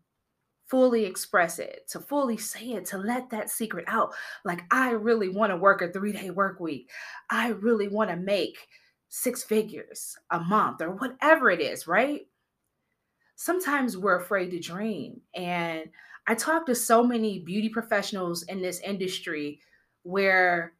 fully 0.67 1.05
express 1.05 1.59
it, 1.59 1.87
to 1.89 1.99
fully 1.99 2.37
say 2.37 2.71
it, 2.73 2.85
to 2.85 2.97
let 2.97 3.29
that 3.29 3.49
secret 3.49 3.85
out. 3.87 4.13
Like, 4.43 4.63
I 4.71 4.91
really 4.91 5.29
want 5.29 5.51
to 5.51 5.57
work 5.57 5.81
a 5.81 5.91
three 5.91 6.11
day 6.11 6.31
work 6.31 6.59
week. 6.59 6.89
I 7.29 7.49
really 7.49 7.87
want 7.87 8.09
to 8.09 8.15
make 8.15 8.57
six 9.09 9.43
figures 9.43 10.17
a 10.31 10.39
month 10.39 10.81
or 10.81 10.91
whatever 10.91 11.49
it 11.49 11.61
is, 11.61 11.87
right? 11.87 12.21
Sometimes 13.35 13.97
we're 13.97 14.19
afraid 14.19 14.51
to 14.51 14.59
dream. 14.59 15.21
And 15.35 15.85
I 16.27 16.35
talk 16.35 16.65
to 16.65 16.75
so 16.75 17.03
many 17.03 17.39
beauty 17.39 17.69
professionals 17.69 18.43
in 18.43 18.61
this 18.61 18.79
industry 18.79 19.59
where 20.03 20.73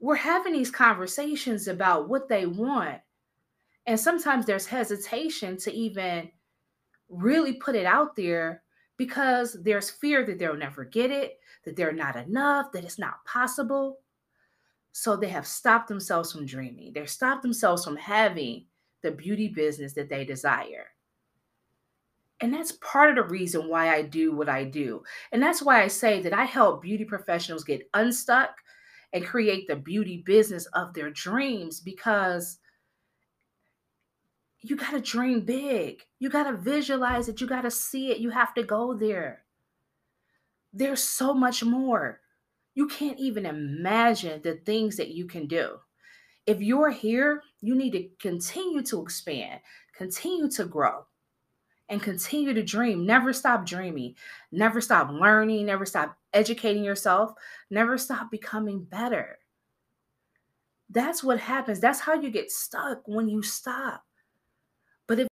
we're 0.00 0.14
having 0.14 0.52
these 0.52 0.70
conversations 0.70 1.66
about 1.66 2.08
what 2.08 2.28
they 2.28 2.46
want. 2.46 3.00
And 3.86 3.98
sometimes 3.98 4.46
there's 4.46 4.66
hesitation 4.66 5.56
to 5.58 5.72
even 5.72 6.30
really 7.08 7.54
put 7.54 7.74
it 7.74 7.86
out 7.86 8.14
there 8.14 8.62
because 8.98 9.56
there's 9.62 9.88
fear 9.88 10.26
that 10.26 10.38
they'll 10.38 10.56
never 10.56 10.84
get 10.84 11.10
it, 11.10 11.38
that 11.64 11.76
they're 11.76 11.92
not 11.92 12.16
enough, 12.16 12.72
that 12.72 12.84
it's 12.84 12.98
not 12.98 13.24
possible. 13.24 14.00
So 14.92 15.16
they 15.16 15.28
have 15.28 15.46
stopped 15.46 15.88
themselves 15.88 16.32
from 16.32 16.44
dreaming. 16.44 16.92
They've 16.92 17.08
stopped 17.08 17.42
themselves 17.42 17.84
from 17.84 17.96
having 17.96 18.66
the 19.02 19.12
beauty 19.12 19.48
business 19.48 19.94
that 19.94 20.08
they 20.08 20.24
desire. 20.24 20.88
And 22.40 22.52
that's 22.52 22.72
part 22.72 23.10
of 23.10 23.16
the 23.16 23.32
reason 23.32 23.68
why 23.68 23.94
I 23.94 24.02
do 24.02 24.32
what 24.32 24.48
I 24.48 24.64
do. 24.64 25.02
And 25.32 25.42
that's 25.42 25.62
why 25.62 25.82
I 25.82 25.88
say 25.88 26.20
that 26.22 26.32
I 26.32 26.44
help 26.44 26.82
beauty 26.82 27.04
professionals 27.04 27.64
get 27.64 27.88
unstuck 27.94 28.50
and 29.12 29.24
create 29.24 29.66
the 29.68 29.76
beauty 29.76 30.22
business 30.26 30.66
of 30.74 30.92
their 30.92 31.10
dreams 31.10 31.80
because 31.80 32.58
you 34.60 34.76
got 34.76 34.90
to 34.90 35.00
dream 35.00 35.42
big. 35.42 36.04
You 36.18 36.28
got 36.30 36.44
to 36.44 36.56
visualize 36.56 37.28
it. 37.28 37.40
You 37.40 37.46
got 37.46 37.62
to 37.62 37.70
see 37.70 38.10
it. 38.10 38.18
You 38.18 38.30
have 38.30 38.54
to 38.54 38.62
go 38.62 38.94
there. 38.94 39.44
There's 40.72 41.02
so 41.02 41.32
much 41.32 41.62
more. 41.62 42.20
You 42.74 42.88
can't 42.88 43.18
even 43.18 43.46
imagine 43.46 44.42
the 44.42 44.54
things 44.54 44.96
that 44.96 45.10
you 45.10 45.26
can 45.26 45.46
do. 45.46 45.78
If 46.46 46.60
you're 46.60 46.90
here, 46.90 47.42
you 47.60 47.74
need 47.74 47.92
to 47.92 48.08
continue 48.20 48.82
to 48.82 49.02
expand, 49.02 49.60
continue 49.96 50.48
to 50.52 50.64
grow, 50.64 51.04
and 51.88 52.02
continue 52.02 52.54
to 52.54 52.62
dream. 52.62 53.06
Never 53.06 53.32
stop 53.32 53.66
dreaming. 53.66 54.14
Never 54.52 54.80
stop 54.80 55.10
learning. 55.10 55.66
Never 55.66 55.86
stop 55.86 56.16
educating 56.32 56.84
yourself. 56.84 57.32
Never 57.70 57.98
stop 57.98 58.30
becoming 58.30 58.84
better. 58.84 59.38
That's 60.90 61.22
what 61.22 61.38
happens. 61.38 61.80
That's 61.80 62.00
how 62.00 62.14
you 62.14 62.30
get 62.30 62.50
stuck 62.50 63.06
when 63.06 63.28
you 63.28 63.42
stop. 63.42 64.04
But 65.08 65.20
if 65.20 65.28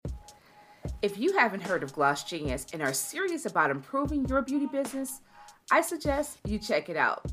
if 1.03 1.19
you 1.19 1.37
haven't 1.37 1.65
heard 1.65 1.83
of 1.83 1.93
Gloss 1.93 2.25
Genius 2.25 2.67
and 2.73 2.81
are 2.81 2.95
serious 2.95 3.45
about 3.45 3.71
improving 3.71 4.25
your 4.27 4.41
beauty 4.41 4.67
business, 4.67 5.21
I 5.71 5.83
suggest 5.83 6.39
you 6.47 6.59
check 6.59 6.89
it 6.89 6.97
out. 6.97 7.31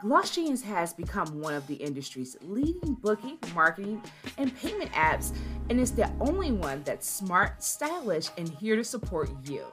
Gloss 0.00 0.34
Genius 0.34 0.62
has 0.62 0.92
become 0.92 1.40
one 1.40 1.54
of 1.54 1.64
the 1.68 1.76
industry's 1.76 2.36
leading 2.42 2.94
booking, 2.94 3.38
marketing, 3.54 4.02
and 4.38 4.56
payment 4.58 4.90
apps, 4.92 5.32
and 5.70 5.78
is 5.78 5.92
the 5.92 6.10
only 6.18 6.50
one 6.50 6.82
that's 6.82 7.08
smart, 7.08 7.62
stylish, 7.62 8.28
and 8.36 8.48
here 8.48 8.74
to 8.74 8.82
support 8.82 9.30
you. 9.44 9.64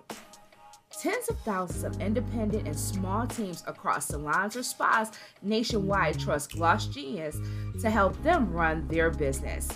Tens 1.01 1.29
of 1.29 1.39
thousands 1.39 1.83
of 1.85 2.01
independent 2.01 2.67
and 2.67 2.77
small 2.77 3.25
teams 3.25 3.63
across 3.65 4.07
salons 4.07 4.55
or 4.55 4.61
spas 4.61 5.11
nationwide 5.41 6.19
trust 6.19 6.51
Gloss 6.51 6.85
Genius 6.87 7.37
to 7.81 7.89
help 7.89 8.21
them 8.21 8.51
run 8.51 8.87
their 8.89 9.09
business. 9.09 9.67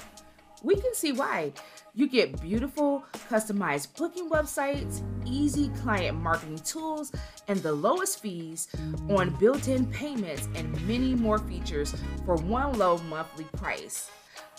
We 0.62 0.76
can 0.76 0.94
see 0.94 1.12
why. 1.12 1.54
You 1.96 2.08
get 2.08 2.42
beautiful, 2.42 3.06
customized 3.30 3.96
booking 3.96 4.28
websites, 4.28 5.04
easy 5.28 5.70
client 5.84 6.20
marketing 6.20 6.58
tools, 6.66 7.12
and 7.48 7.60
the 7.60 7.72
lowest 7.72 8.20
fees 8.20 8.68
on 9.12 9.30
built 9.40 9.68
in 9.68 9.86
payments 9.92 10.48
and 10.56 10.88
many 10.88 11.14
more 11.14 11.38
features 11.38 11.94
for 12.26 12.38
one 12.38 12.80
low 12.80 12.98
monthly 13.10 13.44
price. 13.58 14.10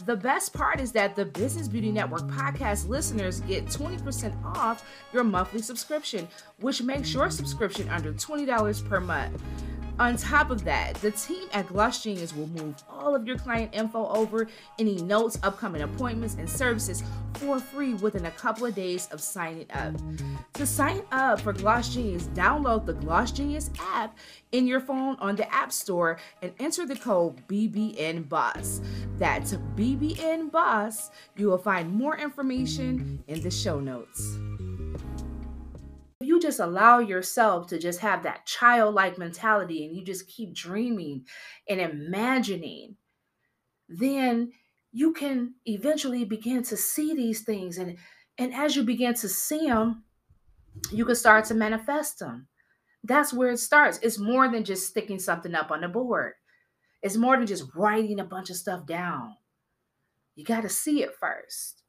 The 0.06 0.14
best 0.14 0.52
part 0.52 0.78
is 0.78 0.92
that 0.92 1.16
the 1.16 1.24
Business 1.24 1.66
Beauty 1.66 1.90
Network 1.90 2.22
podcast 2.22 2.88
listeners 2.88 3.40
get 3.40 3.66
20% 3.66 4.44
off 4.44 4.88
your 5.12 5.24
monthly 5.24 5.60
subscription, 5.60 6.28
which 6.60 6.82
makes 6.82 7.12
your 7.12 7.30
subscription 7.30 7.88
under 7.88 8.12
$20 8.12 8.88
per 8.88 9.00
month. 9.00 9.42
On 9.98 10.16
top 10.16 10.50
of 10.50 10.64
that, 10.64 10.94
the 10.96 11.12
team 11.12 11.48
at 11.52 11.68
Gloss 11.68 12.02
Genius 12.02 12.34
will 12.34 12.48
move 12.48 12.74
all 12.88 13.14
of 13.14 13.26
your 13.26 13.38
client 13.38 13.74
info 13.74 14.08
over, 14.08 14.48
any 14.78 14.96
notes, 14.96 15.38
upcoming 15.42 15.82
appointments, 15.82 16.34
and 16.34 16.48
services 16.48 17.02
for 17.34 17.58
free 17.58 17.94
within 17.94 18.26
a 18.26 18.30
couple 18.32 18.66
of 18.66 18.74
days 18.74 19.08
of 19.12 19.20
signing 19.20 19.66
up. 19.72 19.94
To 20.54 20.66
sign 20.66 21.02
up 21.12 21.40
for 21.40 21.52
Gloss 21.52 21.94
Genius, 21.94 22.24
download 22.34 22.86
the 22.86 22.94
Gloss 22.94 23.30
Genius 23.30 23.70
app 23.78 24.16
in 24.52 24.66
your 24.66 24.80
phone 24.80 25.16
on 25.20 25.36
the 25.36 25.52
App 25.52 25.72
Store 25.72 26.18
and 26.42 26.52
enter 26.58 26.86
the 26.86 26.96
code 26.96 27.46
BBN 27.48 28.24
BBNBOSS. 28.24 28.84
That's 29.18 29.54
BBN 29.76 30.50
BBNBOSS. 30.50 31.10
You 31.36 31.48
will 31.48 31.58
find 31.58 31.92
more 31.92 32.16
information 32.16 33.22
in 33.26 33.40
the 33.42 33.50
show 33.50 33.80
notes 33.80 34.38
you 36.26 36.40
just 36.40 36.60
allow 36.60 36.98
yourself 36.98 37.66
to 37.68 37.78
just 37.78 38.00
have 38.00 38.22
that 38.22 38.46
childlike 38.46 39.18
mentality 39.18 39.84
and 39.84 39.96
you 39.96 40.04
just 40.04 40.28
keep 40.28 40.54
dreaming 40.54 41.24
and 41.68 41.80
imagining, 41.80 42.96
then 43.88 44.52
you 44.92 45.12
can 45.12 45.54
eventually 45.66 46.24
begin 46.24 46.62
to 46.64 46.76
see 46.76 47.14
these 47.14 47.42
things. 47.42 47.78
And, 47.78 47.98
and 48.38 48.54
as 48.54 48.76
you 48.76 48.82
begin 48.82 49.14
to 49.14 49.28
see 49.28 49.66
them, 49.66 50.04
you 50.90 51.04
can 51.04 51.14
start 51.14 51.44
to 51.46 51.54
manifest 51.54 52.18
them. 52.18 52.48
That's 53.02 53.32
where 53.32 53.50
it 53.50 53.58
starts. 53.58 53.98
It's 54.02 54.18
more 54.18 54.48
than 54.48 54.64
just 54.64 54.88
sticking 54.88 55.18
something 55.18 55.54
up 55.54 55.70
on 55.70 55.82
the 55.82 55.88
board, 55.88 56.32
it's 57.02 57.16
more 57.16 57.36
than 57.36 57.46
just 57.46 57.74
writing 57.74 58.18
a 58.20 58.24
bunch 58.24 58.50
of 58.50 58.56
stuff 58.56 58.86
down. 58.86 59.36
You 60.34 60.44
got 60.44 60.62
to 60.62 60.68
see 60.68 61.02
it 61.02 61.14
first. 61.14 61.83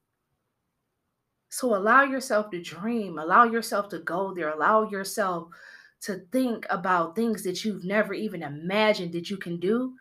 So 1.49 1.75
allow 1.75 2.03
yourself 2.03 2.51
to 2.51 2.61
dream, 2.61 3.17
allow 3.17 3.45
yourself 3.45 3.89
to 3.89 3.99
go 3.99 4.33
there, 4.33 4.49
allow 4.49 4.89
yourself 4.89 5.49
to 6.01 6.21
think 6.31 6.65
about 6.69 7.15
things 7.15 7.43
that 7.43 7.63
you've 7.63 7.85
never 7.85 8.13
even 8.13 8.43
imagined 8.43 9.13
that 9.13 9.29
you 9.29 9.37
can 9.37 9.59
do 9.59 9.93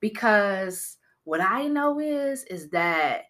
because 0.00 0.96
what 1.24 1.40
I 1.40 1.68
know 1.68 2.00
is 2.00 2.44
is 2.44 2.70
that 2.70 3.24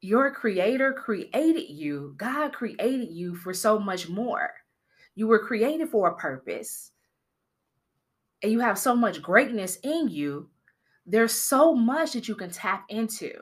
your 0.00 0.32
creator 0.32 0.92
created 0.92 1.70
you. 1.70 2.14
God 2.16 2.52
created 2.52 3.10
you 3.10 3.34
for 3.36 3.54
so 3.54 3.78
much 3.78 4.08
more. 4.08 4.50
You 5.14 5.28
were 5.28 5.38
created 5.38 5.88
for 5.88 6.08
a 6.08 6.16
purpose. 6.16 6.90
And 8.42 8.50
you 8.50 8.58
have 8.60 8.78
so 8.78 8.96
much 8.96 9.22
greatness 9.22 9.78
in 9.84 10.08
you. 10.08 10.50
There's 11.06 11.32
so 11.32 11.74
much 11.74 12.12
that 12.12 12.26
you 12.26 12.34
can 12.34 12.50
tap 12.50 12.84
into. 12.88 13.32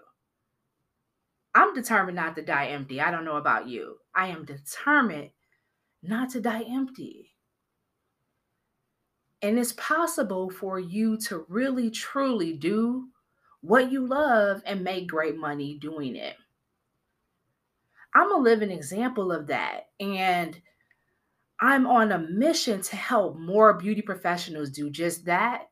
I'm 1.55 1.75
determined 1.75 2.17
not 2.17 2.37
to 2.37 2.43
die 2.43 2.67
empty. 2.67 3.01
I 3.01 3.11
don't 3.11 3.25
know 3.25 3.37
about 3.37 3.69
you. 3.69 3.97
I 4.15 4.29
am 4.29 4.45
determined 4.45 5.31
not 6.03 6.31
to 6.31 6.41
die 6.41 6.65
empty. 6.69 7.35
And 9.43 9.59
it's 9.59 9.73
possible 9.73 10.51
for 10.51 10.79
you 10.79 11.17
to 11.23 11.47
really, 11.49 11.91
truly 11.91 12.53
do 12.53 13.09
what 13.63 13.91
you 13.91 14.07
love 14.07 14.63
and 14.65 14.85
make 14.85 15.09
great 15.09 15.37
money 15.37 15.79
doing 15.79 16.17
it. 16.17 16.37
I'm 18.15 18.33
a 18.33 18.39
living 18.39 18.71
example 18.71 19.33
of 19.33 19.49
that. 19.49 19.89
And 19.99 20.61
I'm 21.61 21.87
on 21.87 22.13
a 22.13 22.19
mission 22.19 22.81
to 22.83 22.97
help 22.97 23.39
more 23.39 23.75
beauty 23.75 24.03
professionals 24.03 24.71
do 24.71 24.91
just 24.91 25.27
that. 25.27 25.69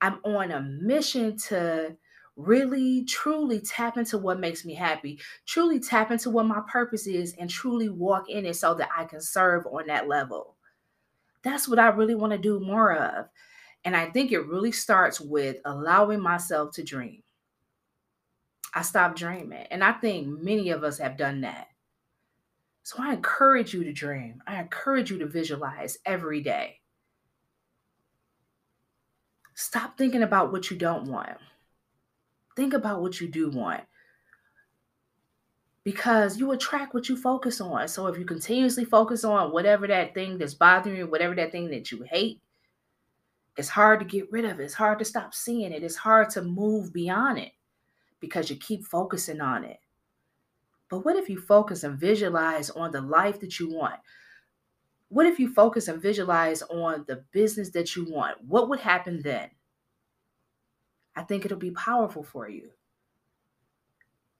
I'm 0.00 0.18
on 0.24 0.50
a 0.50 0.60
mission 0.60 1.36
to 1.48 1.96
really 2.36 3.04
truly 3.04 3.60
tap 3.60 3.96
into 3.96 4.18
what 4.18 4.40
makes 4.40 4.64
me 4.64 4.74
happy, 4.74 5.20
truly 5.46 5.78
tap 5.80 6.10
into 6.10 6.30
what 6.30 6.46
my 6.46 6.60
purpose 6.68 7.06
is, 7.06 7.34
and 7.38 7.50
truly 7.50 7.88
walk 7.88 8.28
in 8.28 8.46
it 8.46 8.56
so 8.56 8.74
that 8.74 8.88
I 8.96 9.04
can 9.04 9.20
serve 9.20 9.66
on 9.66 9.86
that 9.88 10.08
level. 10.08 10.56
That's 11.42 11.68
what 11.68 11.78
I 11.78 11.88
really 11.88 12.14
want 12.14 12.32
to 12.32 12.38
do 12.38 12.60
more 12.60 12.94
of. 12.94 13.26
And 13.84 13.96
I 13.96 14.10
think 14.10 14.30
it 14.30 14.46
really 14.46 14.72
starts 14.72 15.20
with 15.20 15.56
allowing 15.64 16.20
myself 16.20 16.72
to 16.74 16.84
dream. 16.84 17.22
I 18.74 18.82
stopped 18.82 19.18
dreaming. 19.18 19.66
And 19.70 19.84
I 19.84 19.92
think 19.92 20.26
many 20.26 20.70
of 20.70 20.84
us 20.84 20.98
have 20.98 21.16
done 21.16 21.42
that. 21.42 21.68
So 22.84 22.96
I 23.00 23.12
encourage 23.12 23.74
you 23.74 23.84
to 23.84 23.92
dream. 23.92 24.42
I 24.46 24.60
encourage 24.60 25.10
you 25.10 25.18
to 25.18 25.26
visualize 25.26 25.98
every 26.06 26.40
day. 26.40 26.80
Stop 29.54 29.98
thinking 29.98 30.22
about 30.22 30.50
what 30.50 30.70
you 30.70 30.76
don't 30.76 31.04
want. 31.04 31.38
Think 32.56 32.74
about 32.74 33.00
what 33.00 33.20
you 33.20 33.28
do 33.28 33.50
want. 33.50 33.82
Because 35.84 36.38
you 36.38 36.52
attract 36.52 36.94
what 36.94 37.08
you 37.08 37.16
focus 37.16 37.60
on. 37.60 37.88
So 37.88 38.06
if 38.06 38.18
you 38.18 38.24
continuously 38.24 38.84
focus 38.84 39.24
on 39.24 39.52
whatever 39.52 39.86
that 39.88 40.14
thing 40.14 40.38
that's 40.38 40.54
bothering 40.54 40.96
you, 40.96 41.06
whatever 41.06 41.34
that 41.34 41.50
thing 41.50 41.70
that 41.70 41.90
you 41.90 42.04
hate, 42.08 42.40
it's 43.56 43.68
hard 43.68 44.00
to 44.00 44.06
get 44.06 44.30
rid 44.30 44.44
of 44.44 44.60
it. 44.60 44.64
It's 44.64 44.74
hard 44.74 44.98
to 45.00 45.04
stop 45.04 45.34
seeing 45.34 45.72
it. 45.72 45.82
It's 45.82 45.96
hard 45.96 46.30
to 46.30 46.42
move 46.42 46.92
beyond 46.92 47.38
it 47.38 47.52
because 48.20 48.48
you 48.48 48.56
keep 48.56 48.84
focusing 48.84 49.40
on 49.40 49.64
it. 49.64 49.78
But 50.88 51.04
what 51.04 51.16
if 51.16 51.28
you 51.28 51.40
focus 51.40 51.84
and 51.84 51.98
visualize 51.98 52.70
on 52.70 52.92
the 52.92 53.00
life 53.00 53.40
that 53.40 53.58
you 53.58 53.74
want? 53.74 53.98
What 55.08 55.26
if 55.26 55.38
you 55.38 55.52
focus 55.52 55.88
and 55.88 56.00
visualize 56.00 56.62
on 56.62 57.04
the 57.08 57.24
business 57.32 57.70
that 57.70 57.96
you 57.96 58.06
want? 58.10 58.36
What 58.46 58.68
would 58.68 58.80
happen 58.80 59.20
then? 59.22 59.50
I 61.14 61.22
think 61.22 61.44
it'll 61.44 61.58
be 61.58 61.70
powerful 61.72 62.22
for 62.22 62.48
you. 62.48 62.70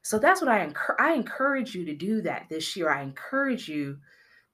So 0.02 0.18
that's 0.18 0.40
what 0.40 0.50
I 0.50 0.64
encourage. 0.64 1.00
I 1.00 1.12
encourage 1.12 1.74
you 1.74 1.84
to 1.84 1.94
do 1.94 2.22
that 2.22 2.46
this 2.48 2.76
year. 2.76 2.90
I 2.90 3.02
encourage 3.02 3.68
you 3.68 3.98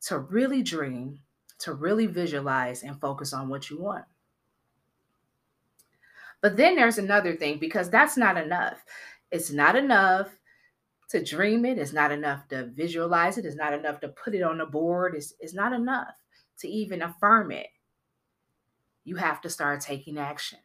to 0.02 0.18
really 0.18 0.62
dream, 0.62 1.20
to 1.60 1.72
really 1.72 2.06
visualize 2.06 2.82
and 2.82 3.00
focus 3.00 3.32
on 3.32 3.48
what 3.48 3.70
you 3.70 3.80
want. 3.80 4.04
But 6.40 6.56
then 6.56 6.76
there's 6.76 6.98
another 6.98 7.34
thing 7.34 7.58
because 7.58 7.90
that's 7.90 8.16
not 8.16 8.36
enough. 8.36 8.84
It's 9.30 9.50
not 9.50 9.74
enough 9.74 10.28
to 11.10 11.24
dream 11.24 11.64
it. 11.64 11.78
It's 11.78 11.92
not 11.92 12.12
enough 12.12 12.46
to 12.48 12.66
visualize 12.66 13.38
it. 13.38 13.44
It's 13.44 13.56
not 13.56 13.72
enough 13.72 14.00
to 14.00 14.08
put 14.08 14.34
it 14.34 14.42
on 14.42 14.58
the 14.58 14.66
board. 14.66 15.14
It's, 15.16 15.34
it's 15.40 15.54
not 15.54 15.72
enough 15.72 16.14
to 16.60 16.68
even 16.68 17.02
affirm 17.02 17.50
it. 17.50 17.68
You 19.04 19.16
have 19.16 19.40
to 19.40 19.50
start 19.50 19.80
taking 19.80 20.18
action. 20.18 20.58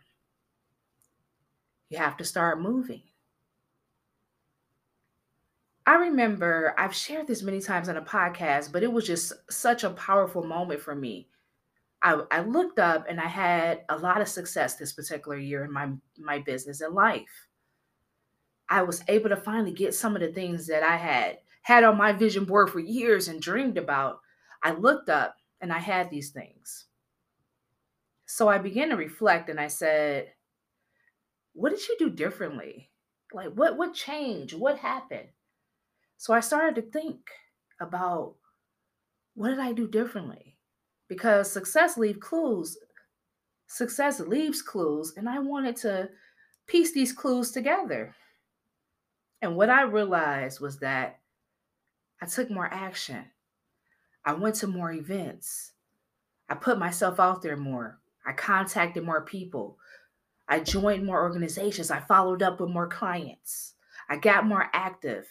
You 1.90 1.98
have 1.98 2.18
to 2.18 2.24
start 2.24 2.62
moving. 2.62 3.04
I 5.86 5.96
remember 5.96 6.74
I've 6.78 6.96
shared 6.96 7.28
this 7.28 7.44
many 7.44 7.60
times 7.60 7.90
on 7.90 7.98
a 7.98 8.02
podcast, 8.02 8.72
but 8.72 8.84
it 8.84 8.92
was 8.92 9.06
just 9.06 9.34
such 9.52 9.84
a 9.84 9.90
powerful 9.90 10.44
moment 10.44 10.80
for 10.80 10.96
me. 10.96 11.28
I, 12.02 12.22
I 12.32 12.42
looked 12.42 12.80
up 12.80 13.06
and 13.10 13.20
I 13.20 13.28
had 13.28 13.82
a 13.90 13.98
lot 13.98 14.22
of 14.22 14.28
success 14.28 14.76
this 14.76 14.94
particular 14.94 15.38
year 15.38 15.64
in 15.64 15.72
my 15.72 15.90
my 16.18 16.40
business 16.40 16.82
and 16.82 16.94
life. 16.94 17.48
I 18.70 18.82
was 18.84 19.04
able 19.08 19.30
to 19.30 19.38
finally 19.38 19.74
get 19.74 19.94
some 19.94 20.16
of 20.16 20.22
the 20.22 20.32
things 20.32 20.68
that 20.68 20.84
I 20.84 20.96
had 20.96 21.40
had 21.64 21.84
on 21.84 21.98
my 21.98 22.12
vision 22.12 22.46
board 22.46 22.70
for 22.70 22.80
years 22.80 23.28
and 23.28 23.42
dreamed 23.42 23.78
about. 23.78 24.20
I 24.64 24.72
looked 24.72 25.10
up 25.10 25.36
and 25.62 25.72
I 25.72 25.80
had 25.80 26.10
these 26.10 26.32
things. 26.32 26.86
So 28.26 28.48
I 28.48 28.58
began 28.58 28.90
to 28.90 28.96
reflect 28.96 29.50
and 29.50 29.60
I 29.60 29.68
said, 29.68 30.32
what 31.54 31.70
did 31.70 31.88
you 31.88 31.96
do 31.98 32.10
differently? 32.10 32.90
Like 33.32 33.50
what 33.54 33.78
what 33.78 33.94
changed? 33.94 34.54
What 34.54 34.78
happened? 34.78 35.30
So 36.18 36.34
I 36.34 36.40
started 36.40 36.76
to 36.76 36.92
think 36.92 37.20
about 37.80 38.36
what 39.36 39.50
did 39.50 39.60
I 39.60 39.74
do 39.74 39.88
differently? 39.88 40.58
Because 41.08 41.52
success 41.52 41.98
leaves 41.98 42.20
clues. 42.20 42.78
Success 43.68 44.20
leaves 44.20 44.62
clues 44.62 45.14
and 45.18 45.28
I 45.28 45.40
wanted 45.40 45.76
to 45.78 46.10
piece 46.68 46.94
these 46.94 47.12
clues 47.12 47.52
together. 47.52 48.16
And 49.42 49.56
what 49.56 49.70
I 49.70 49.82
realized 49.82 50.60
was 50.60 50.80
that 50.80 51.20
I 52.22 52.26
took 52.26 52.50
more 52.50 52.70
action. 52.72 53.26
I 54.24 54.34
went 54.34 54.56
to 54.56 54.68
more 54.68 54.94
events. 54.94 55.74
I 56.48 56.56
put 56.56 56.80
myself 56.80 57.20
out 57.20 57.42
there 57.42 57.58
more. 57.58 58.00
I 58.26 58.32
contacted 58.32 59.04
more 59.04 59.26
people. 59.26 59.78
I 60.48 60.60
joined 60.60 61.06
more 61.06 61.22
organizations. 61.22 61.92
I 61.92 62.00
followed 62.02 62.44
up 62.44 62.60
with 62.60 62.70
more 62.70 62.88
clients. 62.88 63.74
I 64.10 64.18
got 64.18 64.46
more 64.46 64.70
active. 64.74 65.26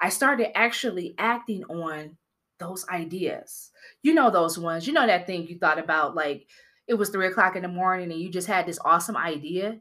I 0.00 0.08
started 0.08 0.56
actually 0.56 1.14
acting 1.18 1.64
on 1.64 2.16
those 2.58 2.86
ideas. 2.88 3.70
You 4.02 4.14
know, 4.14 4.30
those 4.30 4.58
ones. 4.58 4.86
You 4.86 4.92
know, 4.92 5.06
that 5.06 5.26
thing 5.26 5.46
you 5.46 5.58
thought 5.58 5.78
about, 5.78 6.14
like 6.14 6.46
it 6.88 6.94
was 6.94 7.10
three 7.10 7.26
o'clock 7.26 7.56
in 7.56 7.62
the 7.62 7.68
morning 7.68 8.10
and 8.10 8.20
you 8.20 8.30
just 8.30 8.46
had 8.46 8.66
this 8.66 8.78
awesome 8.84 9.16
idea 9.16 9.80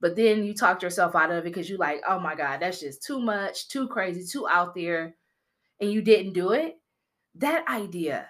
but 0.00 0.16
then 0.16 0.44
you 0.44 0.54
talked 0.54 0.82
yourself 0.82 1.14
out 1.14 1.30
of 1.30 1.38
it 1.38 1.44
because 1.44 1.68
you're 1.68 1.78
like, 1.78 2.02
oh 2.08 2.20
my 2.20 2.34
God, 2.34 2.60
that's 2.60 2.80
just 2.80 3.02
too 3.02 3.20
much, 3.20 3.68
too 3.68 3.88
crazy, 3.88 4.24
too 4.24 4.48
out 4.48 4.74
there. 4.74 5.16
And 5.80 5.90
you 5.90 6.02
didn't 6.02 6.34
do 6.34 6.52
it. 6.52 6.76
That 7.36 7.68
idea, 7.68 8.28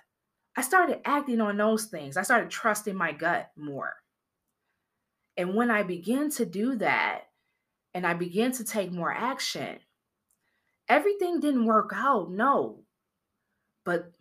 I 0.56 0.62
started 0.62 1.00
acting 1.04 1.40
on 1.40 1.56
those 1.56 1.86
things. 1.86 2.16
I 2.16 2.22
started 2.22 2.50
trusting 2.50 2.96
my 2.96 3.12
gut 3.12 3.50
more. 3.56 3.94
And 5.38 5.54
when 5.54 5.70
I 5.70 5.82
began 5.84 6.30
to 6.32 6.44
do 6.44 6.76
that 6.76 7.22
and 7.94 8.06
I 8.06 8.12
began 8.12 8.52
to 8.52 8.64
take 8.64 8.92
more 8.92 9.12
action, 9.12 9.78
everything 10.88 11.40
didn't 11.40 11.64
work 11.64 11.92
out, 11.94 12.30
no. 12.30 12.80
But 13.84 14.12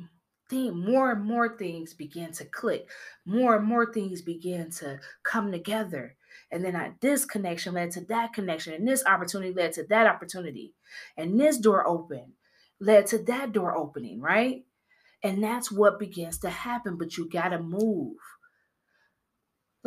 thing, 0.49 0.77
more 0.77 1.11
and 1.11 1.25
more 1.25 1.57
things 1.57 1.93
began 1.93 2.31
to 2.33 2.45
click. 2.45 2.87
More 3.25 3.57
and 3.57 3.65
more 3.65 3.91
things 3.91 4.21
began 4.21 4.69
to 4.71 5.01
come 5.23 5.51
together. 5.51 6.15
And 6.51 6.63
then 6.63 6.77
I, 6.77 6.93
this 7.01 7.25
connection 7.25 7.73
led 7.73 7.91
to 7.91 8.01
that 8.05 8.31
connection, 8.31 8.73
and 8.73 8.87
this 8.87 9.05
opportunity 9.05 9.53
led 9.53 9.73
to 9.73 9.83
that 9.89 10.07
opportunity, 10.07 10.73
and 11.17 11.37
this 11.37 11.57
door 11.57 11.85
opened 11.85 12.31
led 12.79 13.07
to 13.07 13.17
that 13.19 13.51
door 13.51 13.75
opening, 13.75 14.21
right? 14.21 14.63
And 15.23 15.43
that's 15.43 15.71
what 15.71 15.99
begins 15.99 16.39
to 16.39 16.49
happen, 16.49 16.97
but 16.97 17.17
you 17.17 17.29
got 17.29 17.49
to 17.49 17.59
move. 17.59 18.17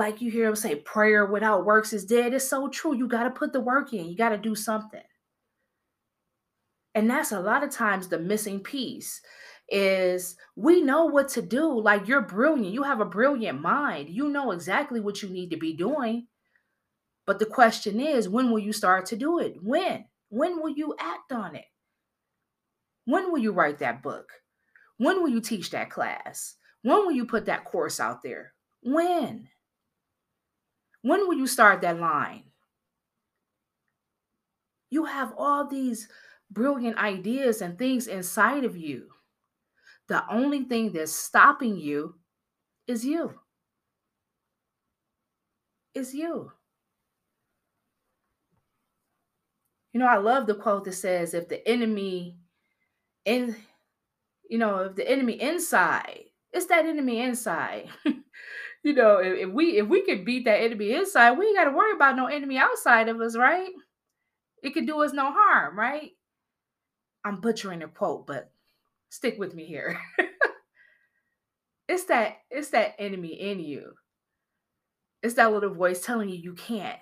Like 0.01 0.23
you 0.23 0.31
hear 0.31 0.47
them 0.47 0.57
say, 0.57 0.77
prayer 0.77 1.27
without 1.27 1.67
works 1.67 1.93
is 1.93 2.07
dead. 2.07 2.33
It's 2.33 2.49
so 2.49 2.69
true. 2.69 2.97
You 2.97 3.07
got 3.07 3.25
to 3.25 3.31
put 3.31 3.53
the 3.53 3.61
work 3.61 3.93
in, 3.93 4.07
you 4.07 4.17
got 4.17 4.31
to 4.31 4.39
do 4.39 4.55
something. 4.55 5.03
And 6.95 7.11
that's 7.11 7.33
a 7.33 7.41
lot 7.41 7.63
of 7.63 7.71
times 7.71 8.09
the 8.09 8.19
missing 8.19 8.61
piece 8.61 9.21
is 9.69 10.37
we 10.57 10.81
know 10.81 11.05
what 11.05 11.29
to 11.29 11.43
do. 11.43 11.79
Like 11.79 12.09
you're 12.09 12.23
brilliant. 12.23 12.73
You 12.73 12.83
have 12.83 13.03
a 13.03 13.05
brilliant 13.05 13.61
mind. 13.61 14.09
You 14.09 14.31
know 14.31 14.53
exactly 14.53 15.01
what 15.01 15.21
you 15.21 15.29
need 15.29 15.51
to 15.51 15.59
be 15.59 15.75
doing. 15.75 16.29
But 17.27 17.39
the 17.39 17.45
question 17.45 18.01
is, 18.01 18.27
when 18.27 18.51
will 18.51 18.59
you 18.59 18.73
start 18.73 19.05
to 19.07 19.17
do 19.17 19.39
it? 19.39 19.57
When? 19.63 20.07
When 20.31 20.63
will 20.63 20.71
you 20.71 20.95
act 20.99 21.31
on 21.31 21.55
it? 21.57 21.67
When 23.05 23.31
will 23.31 23.39
you 23.39 23.53
write 23.53 23.81
that 23.81 24.03
book? 24.03 24.31
When 24.97 25.23
will 25.23 25.29
you 25.29 25.43
teach 25.43 25.69
that 25.73 25.91
class? 25.91 26.57
When 26.81 27.05
will 27.05 27.13
you 27.13 27.27
put 27.27 27.45
that 27.45 27.67
course 27.67 28.01
out 28.01 28.23
there? 28.23 28.55
When? 28.83 29.49
When 31.03 31.27
will 31.27 31.37
you 31.37 31.47
start 31.47 31.81
that 31.83 31.99
line? 31.99 32.45
You 34.91 35.05
have 35.05 35.33
all 35.39 35.67
these 35.67 36.09
brilliant 36.51 36.99
ideas 36.99 37.63
and 37.63 37.79
things 37.79 38.07
inside 38.07 38.65
of 38.65 38.77
you. 38.77 39.09
The 40.09 40.25
only 40.31 40.65
thing 40.65 40.93
that's 40.93 41.13
stopping 41.13 41.77
you 41.77 42.17
is 42.87 43.05
you. 43.05 43.39
Is 45.95 46.15
you. 46.15 46.53
You 49.93 50.01
know, 50.01 50.07
I 50.07 50.19
love 50.19 50.47
the 50.47 50.55
quote 50.55 50.85
that 50.85 50.93
says, 50.93 51.35
if 51.35 51.49
the 51.49 51.67
enemy 51.69 52.39
in 53.25 53.57
you 54.49 54.59
know, 54.59 54.79
if 54.81 54.97
the 54.97 55.09
enemy 55.09 55.41
inside, 55.41 56.25
it's 56.53 56.67
that 56.67 56.85
enemy 56.87 57.21
inside. 57.23 57.89
you 58.83 58.95
know, 58.95 59.19
if, 59.19 59.49
if, 59.49 59.51
we 59.51 59.79
if 59.79 59.87
we 59.89 60.03
could 60.03 60.25
beat 60.25 60.45
that 60.45 60.61
enemy 60.61 60.93
inside, 60.93 61.33
we 61.33 61.47
ain't 61.47 61.57
got 61.57 61.65
to 61.65 61.77
worry 61.77 61.93
about 61.93 62.17
no 62.17 62.27
enemy 62.27 62.57
outside 62.59 63.09
of 63.09 63.21
us, 63.21 63.37
right? 63.37 63.71
It 64.63 64.71
could 64.71 64.87
do 64.87 65.03
us 65.03 65.13
no 65.13 65.33
harm, 65.33 65.79
right? 65.79 66.11
I'm 67.25 67.41
butchering 67.41 67.81
the 67.81 67.89
quote, 67.89 68.27
but 68.27 68.51
stick 69.11 69.39
with 69.39 69.55
me 69.55 69.65
here. 69.67 69.99
it's 71.89 72.05
that 72.05 72.39
it's 72.51 72.71
that 72.71 72.95
enemy 72.99 73.35
in 73.41 73.61
you. 73.61 73.93
It's 75.23 75.35
that 75.35 75.53
little 75.53 75.75
voice 75.75 76.01
telling 76.01 76.31
you 76.31 76.37
you 76.37 76.55
can't. 76.55 76.99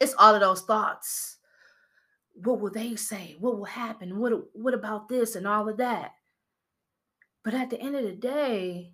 It's 0.00 0.14
all 0.14 0.34
of 0.34 0.40
those 0.40 0.62
thoughts 0.62 1.38
what 2.34 2.60
will 2.60 2.70
they 2.70 2.96
say? 2.96 3.36
What 3.38 3.58
will 3.58 3.64
happen? 3.64 4.18
What 4.18 4.32
what 4.54 4.74
about 4.74 5.08
this 5.08 5.36
and 5.36 5.46
all 5.46 5.68
of 5.68 5.76
that? 5.78 6.12
But 7.44 7.54
at 7.54 7.70
the 7.70 7.80
end 7.80 7.96
of 7.96 8.04
the 8.04 8.12
day, 8.12 8.92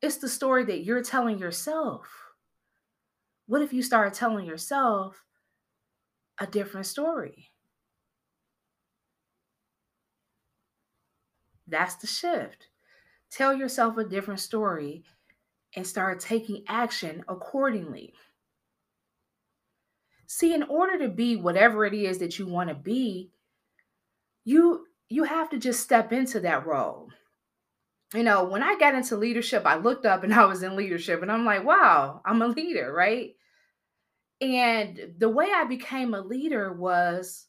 it's 0.00 0.18
the 0.18 0.28
story 0.28 0.64
that 0.64 0.84
you're 0.84 1.02
telling 1.02 1.38
yourself. 1.38 2.08
What 3.46 3.62
if 3.62 3.72
you 3.72 3.82
start 3.82 4.14
telling 4.14 4.46
yourself 4.46 5.24
a 6.38 6.46
different 6.46 6.86
story? 6.86 7.48
That's 11.66 11.96
the 11.96 12.06
shift. 12.06 12.68
Tell 13.30 13.54
yourself 13.54 13.96
a 13.98 14.04
different 14.04 14.40
story 14.40 15.04
and 15.76 15.86
start 15.86 16.20
taking 16.20 16.64
action 16.66 17.24
accordingly. 17.28 18.14
See, 20.26 20.54
in 20.54 20.62
order 20.64 20.98
to 20.98 21.08
be 21.08 21.36
whatever 21.36 21.84
it 21.84 21.94
is 21.94 22.18
that 22.18 22.38
you 22.38 22.46
want 22.46 22.68
to 22.68 22.74
be, 22.74 23.30
you 24.44 24.86
you 25.10 25.24
have 25.24 25.48
to 25.50 25.58
just 25.58 25.80
step 25.80 26.12
into 26.12 26.40
that 26.40 26.66
role. 26.66 27.08
You 28.14 28.22
know, 28.22 28.44
when 28.44 28.62
I 28.62 28.78
got 28.78 28.94
into 28.94 29.16
leadership, 29.16 29.64
I 29.66 29.76
looked 29.76 30.06
up 30.06 30.24
and 30.24 30.32
I 30.34 30.44
was 30.46 30.62
in 30.62 30.76
leadership 30.76 31.22
and 31.22 31.30
I'm 31.30 31.44
like, 31.44 31.64
wow, 31.64 32.22
I'm 32.24 32.42
a 32.42 32.48
leader, 32.48 32.92
right? 32.92 33.34
And 34.40 35.14
the 35.18 35.28
way 35.28 35.48
I 35.52 35.64
became 35.64 36.14
a 36.14 36.20
leader 36.20 36.72
was 36.72 37.46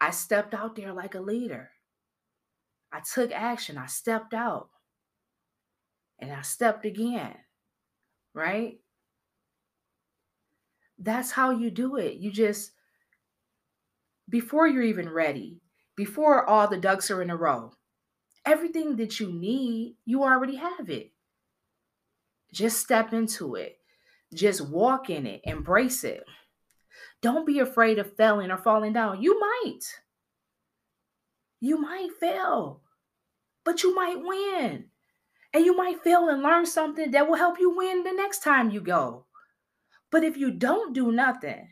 I 0.00 0.10
stepped 0.10 0.52
out 0.52 0.74
there 0.74 0.92
like 0.92 1.14
a 1.14 1.20
leader. 1.20 1.70
I 2.92 3.00
took 3.00 3.30
action, 3.32 3.78
I 3.78 3.86
stepped 3.86 4.34
out, 4.34 4.68
and 6.18 6.30
I 6.30 6.42
stepped 6.42 6.84
again, 6.84 7.34
right? 8.34 8.78
That's 10.98 11.30
how 11.30 11.50
you 11.50 11.70
do 11.70 11.96
it. 11.96 12.18
You 12.18 12.30
just, 12.30 12.72
before 14.28 14.68
you're 14.68 14.82
even 14.82 15.08
ready, 15.08 15.62
before 15.96 16.44
all 16.44 16.68
the 16.68 16.76
ducks 16.78 17.10
are 17.10 17.22
in 17.22 17.30
a 17.30 17.36
row, 17.36 17.72
everything 18.44 18.96
that 18.96 19.20
you 19.20 19.32
need, 19.32 19.96
you 20.04 20.22
already 20.22 20.56
have 20.56 20.90
it. 20.90 21.12
Just 22.52 22.78
step 22.80 23.12
into 23.12 23.54
it. 23.54 23.78
Just 24.34 24.68
walk 24.68 25.10
in 25.10 25.26
it, 25.26 25.42
embrace 25.44 26.04
it. 26.04 26.24
Don't 27.20 27.46
be 27.46 27.58
afraid 27.58 27.98
of 27.98 28.16
failing 28.16 28.50
or 28.50 28.56
falling 28.56 28.92
down. 28.92 29.22
You 29.22 29.38
might. 29.38 29.80
You 31.60 31.78
might 31.78 32.10
fail, 32.18 32.82
but 33.64 33.82
you 33.82 33.94
might 33.94 34.20
win. 34.20 34.86
And 35.54 35.64
you 35.64 35.76
might 35.76 36.02
fail 36.02 36.28
and 36.28 36.42
learn 36.42 36.66
something 36.66 37.10
that 37.10 37.28
will 37.28 37.36
help 37.36 37.60
you 37.60 37.76
win 37.76 38.02
the 38.02 38.12
next 38.12 38.42
time 38.42 38.70
you 38.70 38.80
go. 38.80 39.26
But 40.10 40.24
if 40.24 40.36
you 40.36 40.50
don't 40.50 40.94
do 40.94 41.12
nothing, 41.12 41.68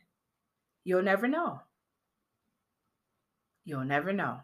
you'll 0.85 1.03
never 1.03 1.27
know. 1.27 1.63
You'll 3.65 3.85
never 3.85 4.13
know. 4.13 4.41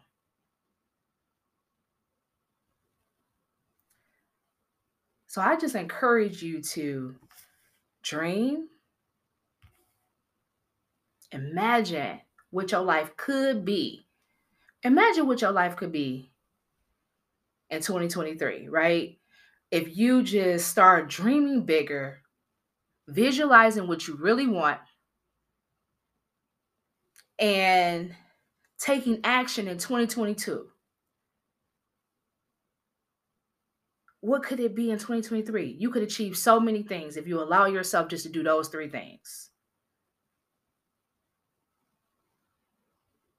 So 5.37 5.43
I 5.43 5.55
just 5.55 5.75
encourage 5.75 6.41
you 6.41 6.63
to 6.63 7.13
dream, 8.01 8.69
imagine 11.31 12.21
what 12.49 12.71
your 12.71 12.81
life 12.81 13.15
could 13.17 13.63
be. 13.63 14.07
Imagine 14.81 15.27
what 15.27 15.41
your 15.41 15.51
life 15.51 15.75
could 15.75 15.91
be 15.91 16.31
in 17.69 17.81
2023, 17.81 18.67
right? 18.69 19.19
If 19.69 19.95
you 19.95 20.23
just 20.23 20.69
start 20.69 21.07
dreaming 21.07 21.67
bigger, 21.67 22.23
visualizing 23.07 23.87
what 23.87 24.07
you 24.07 24.15
really 24.15 24.47
want, 24.47 24.79
and 27.37 28.11
taking 28.79 29.19
action 29.23 29.67
in 29.67 29.77
2022. 29.77 30.67
What 34.21 34.43
could 34.43 34.59
it 34.59 34.75
be 34.75 34.89
in 34.89 34.97
2023? 34.97 35.77
You 35.79 35.91
could 35.91 36.03
achieve 36.03 36.37
so 36.37 36.59
many 36.59 36.81
things 36.81 37.17
if 37.17 37.27
you 37.27 37.39
allow 37.39 37.65
yourself 37.65 38.09
just 38.09 38.23
to 38.23 38.31
do 38.31 38.43
those 38.43 38.67
three 38.67 38.89
things. 38.89 39.51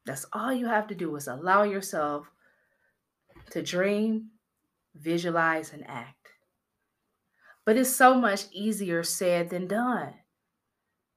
That's 0.07 0.25
all 0.33 0.53
you 0.53 0.67
have 0.67 0.87
to 0.87 0.95
do 0.95 1.15
is 1.17 1.27
allow 1.27 1.65
yourself 1.65 2.31
to 3.51 3.63
dream, 3.63 4.31
visualize, 4.95 5.73
and 5.73 5.85
act. 5.87 6.15
But 7.67 7.77
it's 7.77 7.95
so 7.95 8.15
much 8.15 8.45
easier 8.53 9.03
said 9.03 9.51
than 9.51 9.67
done. 9.67 10.15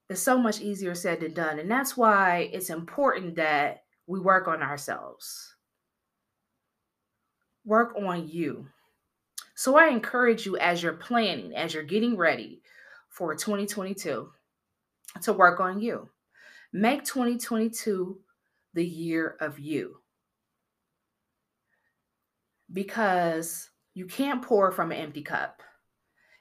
It's 0.09 0.21
so 0.21 0.37
much 0.37 0.59
easier 0.59 0.93
said 0.93 1.21
than 1.21 1.33
done. 1.33 1.59
And 1.59 1.71
that's 1.71 1.95
why 1.95 2.49
it's 2.51 2.69
important 2.69 3.35
that 3.35 3.83
we 4.07 4.19
work 4.19 4.49
on 4.49 4.61
ourselves. 4.61 5.55
Work 7.63 7.95
on 7.95 8.27
you. 8.27 8.67
So 9.61 9.77
I 9.77 9.89
encourage 9.89 10.47
you 10.47 10.57
as 10.57 10.81
you're 10.81 10.93
planning, 10.93 11.55
as 11.55 11.75
you're 11.75 11.83
getting 11.83 12.17
ready 12.17 12.63
for 13.09 13.35
2022, 13.35 14.31
to 15.21 15.33
work 15.33 15.59
on 15.59 15.79
you. 15.79 16.09
Make 16.73 17.03
2022 17.03 18.19
the 18.73 18.83
year 18.83 19.37
of 19.39 19.59
you. 19.59 19.97
Because 22.73 23.69
you 23.93 24.07
can't 24.07 24.41
pour 24.41 24.71
from 24.71 24.91
an 24.91 24.97
empty 24.97 25.21
cup. 25.21 25.61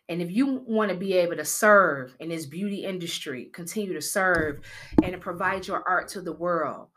And 0.09 0.23
if 0.23 0.31
you 0.31 0.65
want 0.67 0.91
to 0.91 0.97
be 0.97 1.13
able 1.13 1.37
to 1.37 1.45
serve 1.45 2.17
in 2.21 2.31
this 2.31 2.47
beauty 2.47 2.87
industry, 2.87 3.51
continue 3.53 3.93
to 3.93 4.01
serve 4.01 4.61
and 5.03 5.13
to 5.13 5.19
provide 5.19 5.67
your 5.67 5.87
art 5.87 6.09
to 6.09 6.23
the 6.23 6.33
world, 6.33 6.89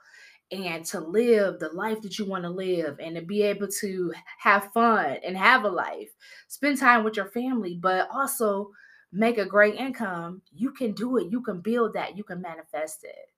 and 0.53 0.85
to 0.85 0.99
live 0.99 1.59
the 1.59 1.69
life 1.69 2.01
that 2.01 2.19
you 2.19 2.25
want 2.25 2.43
to 2.43 2.49
live 2.49 2.99
and 2.99 3.15
to 3.15 3.21
be 3.21 3.41
able 3.41 3.67
to 3.67 4.13
have 4.37 4.71
fun 4.71 5.17
and 5.25 5.35
have 5.35 5.63
a 5.63 5.69
life, 5.69 6.09
spend 6.47 6.77
time 6.77 7.03
with 7.03 7.17
your 7.17 7.25
family, 7.31 7.79
but 7.81 8.07
also 8.13 8.69
make 9.11 9.37
a 9.37 9.45
great 9.45 9.75
income, 9.75 10.41
you 10.51 10.71
can 10.71 10.91
do 10.93 11.17
it. 11.17 11.31
You 11.31 11.41
can 11.41 11.61
build 11.61 11.93
that. 11.93 12.17
You 12.17 12.23
can 12.23 12.41
manifest 12.41 13.03
it. 13.03 13.31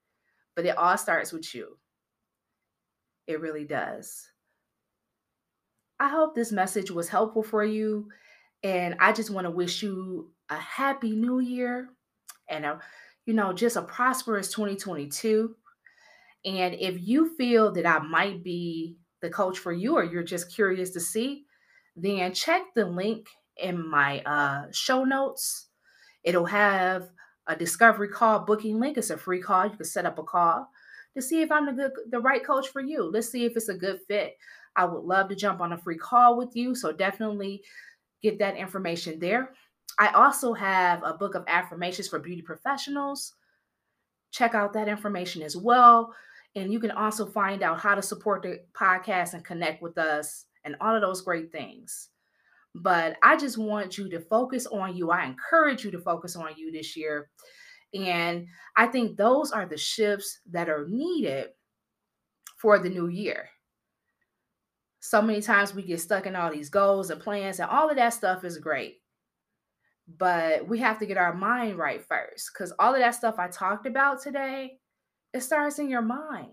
But 0.55 0.65
it 0.65 0.77
all 0.77 0.97
starts 0.97 1.31
with 1.31 1.53
you. 1.55 1.77
It 3.27 3.41
really 3.41 3.65
does. 3.65 4.27
I 5.99 6.09
hope 6.09 6.35
this 6.35 6.51
message 6.51 6.91
was 6.91 7.09
helpful 7.09 7.43
for 7.43 7.63
you. 7.63 8.09
And 8.63 8.95
I 8.99 9.11
just 9.11 9.29
want 9.29 9.45
to 9.45 9.51
wish 9.51 9.81
you 9.81 10.31
a 10.49 10.57
happy 10.57 11.11
new 11.11 11.39
year 11.39 11.89
and 12.49 12.65
a, 12.65 12.79
you 13.25 13.33
know, 13.33 13.53
just 13.53 13.75
a 13.75 13.81
prosperous 13.81 14.51
2022. 14.51 15.55
And 16.45 16.75
if 16.75 16.95
you 17.01 17.35
feel 17.35 17.71
that 17.73 17.85
I 17.85 17.99
might 17.99 18.43
be 18.43 18.97
the 19.21 19.29
coach 19.29 19.57
for 19.57 19.73
you 19.73 19.95
or 19.95 20.03
you're 20.03 20.23
just 20.23 20.53
curious 20.53 20.91
to 20.91 20.99
see, 20.99 21.45
then 21.95 22.33
check 22.33 22.61
the 22.75 22.85
link 22.85 23.27
in 23.57 23.87
my 23.89 24.19
uh, 24.21 24.65
show 24.71 25.03
notes. 25.03 25.67
It'll 26.23 26.45
have 26.45 27.09
a 27.47 27.55
discovery 27.55 28.09
call 28.09 28.39
booking 28.39 28.79
link. 28.79 28.97
It's 28.97 29.09
a 29.09 29.17
free 29.17 29.41
call. 29.41 29.65
You 29.65 29.75
can 29.75 29.85
set 29.85 30.05
up 30.05 30.19
a 30.19 30.23
call 30.23 30.67
to 31.15 31.21
see 31.21 31.41
if 31.41 31.51
I'm 31.51 31.65
the 31.65 31.73
good, 31.73 31.91
the 32.09 32.19
right 32.19 32.45
coach 32.45 32.67
for 32.69 32.81
you. 32.81 33.03
Let's 33.03 33.29
see 33.29 33.45
if 33.45 33.55
it's 33.55 33.69
a 33.69 33.77
good 33.77 33.99
fit. 34.07 34.35
I 34.75 34.85
would 34.85 35.03
love 35.03 35.29
to 35.29 35.35
jump 35.35 35.61
on 35.61 35.73
a 35.73 35.77
free 35.77 35.97
call 35.97 36.37
with 36.37 36.55
you. 36.55 36.75
So 36.75 36.91
definitely 36.91 37.63
get 38.21 38.37
that 38.39 38.57
information 38.57 39.19
there. 39.19 39.53
I 39.97 40.09
also 40.09 40.53
have 40.53 41.01
a 41.03 41.13
book 41.13 41.35
of 41.35 41.45
affirmations 41.47 42.09
for 42.09 42.19
beauty 42.19 42.41
professionals. 42.41 43.33
Check 44.31 44.53
out 44.53 44.73
that 44.73 44.89
information 44.89 45.41
as 45.41 45.55
well. 45.55 46.13
And 46.55 46.71
you 46.71 46.79
can 46.79 46.91
also 46.91 47.25
find 47.25 47.63
out 47.63 47.79
how 47.79 47.95
to 47.95 48.01
support 48.01 48.43
the 48.43 48.61
podcast 48.73 49.33
and 49.33 49.43
connect 49.43 49.81
with 49.81 49.97
us 49.97 50.45
and 50.63 50.75
all 50.79 50.95
of 50.95 51.01
those 51.01 51.21
great 51.21 51.51
things. 51.51 52.09
But 52.73 53.17
I 53.23 53.37
just 53.37 53.57
want 53.57 53.97
you 53.97 54.09
to 54.09 54.19
focus 54.19 54.65
on 54.65 54.95
you. 54.95 55.11
I 55.11 55.25
encourage 55.25 55.83
you 55.83 55.91
to 55.91 55.99
focus 55.99 56.35
on 56.35 56.49
you 56.57 56.71
this 56.71 56.95
year. 56.95 57.29
And 57.93 58.47
I 58.75 58.87
think 58.87 59.15
those 59.15 59.51
are 59.51 59.65
the 59.65 59.77
shifts 59.77 60.39
that 60.51 60.69
are 60.69 60.87
needed 60.89 61.47
for 62.57 62.79
the 62.79 62.89
new 62.89 63.07
year. 63.07 63.49
So 64.99 65.21
many 65.21 65.41
times 65.41 65.73
we 65.73 65.83
get 65.83 66.01
stuck 66.01 66.25
in 66.25 66.35
all 66.35 66.51
these 66.51 66.69
goals 66.69 67.11
and 67.11 67.21
plans, 67.21 67.59
and 67.59 67.69
all 67.69 67.89
of 67.89 67.95
that 67.95 68.13
stuff 68.13 68.43
is 68.43 68.57
great. 68.57 69.01
But 70.17 70.67
we 70.67 70.79
have 70.79 70.99
to 70.99 71.05
get 71.05 71.17
our 71.17 71.33
mind 71.33 71.77
right 71.77 72.01
first 72.01 72.51
because 72.51 72.73
all 72.79 72.93
of 72.93 72.99
that 72.99 73.15
stuff 73.15 73.35
I 73.37 73.47
talked 73.47 73.85
about 73.85 74.21
today 74.21 74.79
it 75.33 75.41
starts 75.41 75.79
in 75.79 75.89
your 75.89 76.01
mind. 76.01 76.51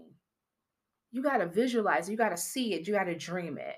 You 1.11 1.23
got 1.23 1.39
to 1.39 1.47
visualize, 1.47 2.09
you 2.09 2.17
got 2.17 2.31
to 2.31 2.37
see 2.37 2.75
it, 2.75 2.87
you 2.87 2.95
got 2.95 3.05
to 3.05 3.17
dream 3.17 3.59
it. 3.59 3.77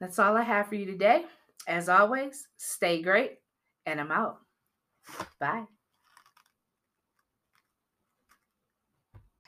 That's 0.00 0.18
all 0.18 0.36
I 0.36 0.42
have 0.42 0.68
for 0.68 0.74
you 0.74 0.86
today. 0.86 1.24
As 1.68 1.88
always, 1.88 2.48
stay 2.56 3.02
great, 3.02 3.38
and 3.86 4.00
I'm 4.00 4.10
out. 4.10 4.38
Bye. 5.38 5.66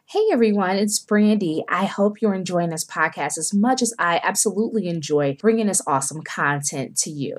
Hey 0.07 0.29
everyone, 0.31 0.77
it's 0.77 1.01
Brandy. 1.01 1.65
I 1.69 1.87
hope 1.87 2.23
you're 2.23 2.35
enjoying 2.35 2.71
this 2.71 2.85
podcast 2.85 3.37
as 3.37 3.53
much 3.53 3.83
as 3.83 3.93
I 3.99 4.21
absolutely 4.23 4.87
enjoy 4.87 5.37
bringing 5.41 5.67
this 5.67 5.83
awesome 5.89 6.23
content 6.23 6.97
to 6.99 7.11
you. 7.11 7.39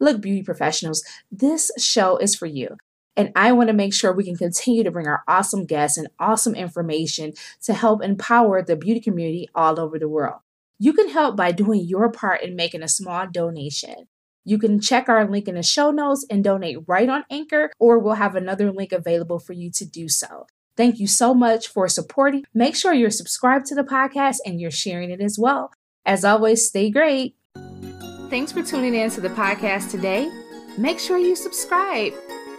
Look, 0.00 0.20
beauty 0.20 0.42
professionals, 0.42 1.04
this 1.30 1.70
show 1.78 2.16
is 2.16 2.34
for 2.34 2.46
you. 2.46 2.78
And 3.16 3.32
I 3.34 3.52
want 3.52 3.68
to 3.68 3.74
make 3.74 3.94
sure 3.94 4.12
we 4.12 4.24
can 4.24 4.36
continue 4.36 4.84
to 4.84 4.90
bring 4.90 5.06
our 5.06 5.22
awesome 5.26 5.64
guests 5.64 5.96
and 5.96 6.08
awesome 6.18 6.54
information 6.54 7.32
to 7.62 7.72
help 7.72 8.02
empower 8.02 8.62
the 8.62 8.76
beauty 8.76 9.00
community 9.00 9.48
all 9.54 9.80
over 9.80 9.98
the 9.98 10.08
world. 10.08 10.40
You 10.78 10.92
can 10.92 11.08
help 11.08 11.36
by 11.36 11.52
doing 11.52 11.80
your 11.80 12.10
part 12.10 12.42
in 12.42 12.54
making 12.54 12.82
a 12.82 12.88
small 12.88 13.26
donation. 13.26 14.08
You 14.44 14.58
can 14.58 14.80
check 14.80 15.08
our 15.08 15.28
link 15.28 15.48
in 15.48 15.54
the 15.54 15.62
show 15.62 15.90
notes 15.90 16.24
and 16.30 16.44
donate 16.44 16.78
right 16.86 17.08
on 17.08 17.24
Anchor, 17.30 17.70
or 17.78 17.98
we'll 17.98 18.14
have 18.14 18.36
another 18.36 18.70
link 18.70 18.92
available 18.92 19.38
for 19.38 19.54
you 19.54 19.70
to 19.72 19.84
do 19.84 20.08
so. 20.08 20.46
Thank 20.76 21.00
you 21.00 21.06
so 21.06 21.32
much 21.34 21.66
for 21.66 21.88
supporting. 21.88 22.44
Make 22.52 22.76
sure 22.76 22.92
you're 22.92 23.10
subscribed 23.10 23.66
to 23.66 23.74
the 23.74 23.82
podcast 23.82 24.36
and 24.44 24.60
you're 24.60 24.70
sharing 24.70 25.10
it 25.10 25.22
as 25.22 25.38
well. 25.38 25.72
As 26.04 26.24
always, 26.24 26.68
stay 26.68 26.90
great. 26.90 27.34
Thanks 28.28 28.52
for 28.52 28.62
tuning 28.62 28.94
in 28.94 29.10
to 29.10 29.20
the 29.20 29.30
podcast 29.30 29.90
today. 29.90 30.30
Make 30.76 30.98
sure 30.98 31.16
you 31.16 31.34
subscribe. 31.34 32.12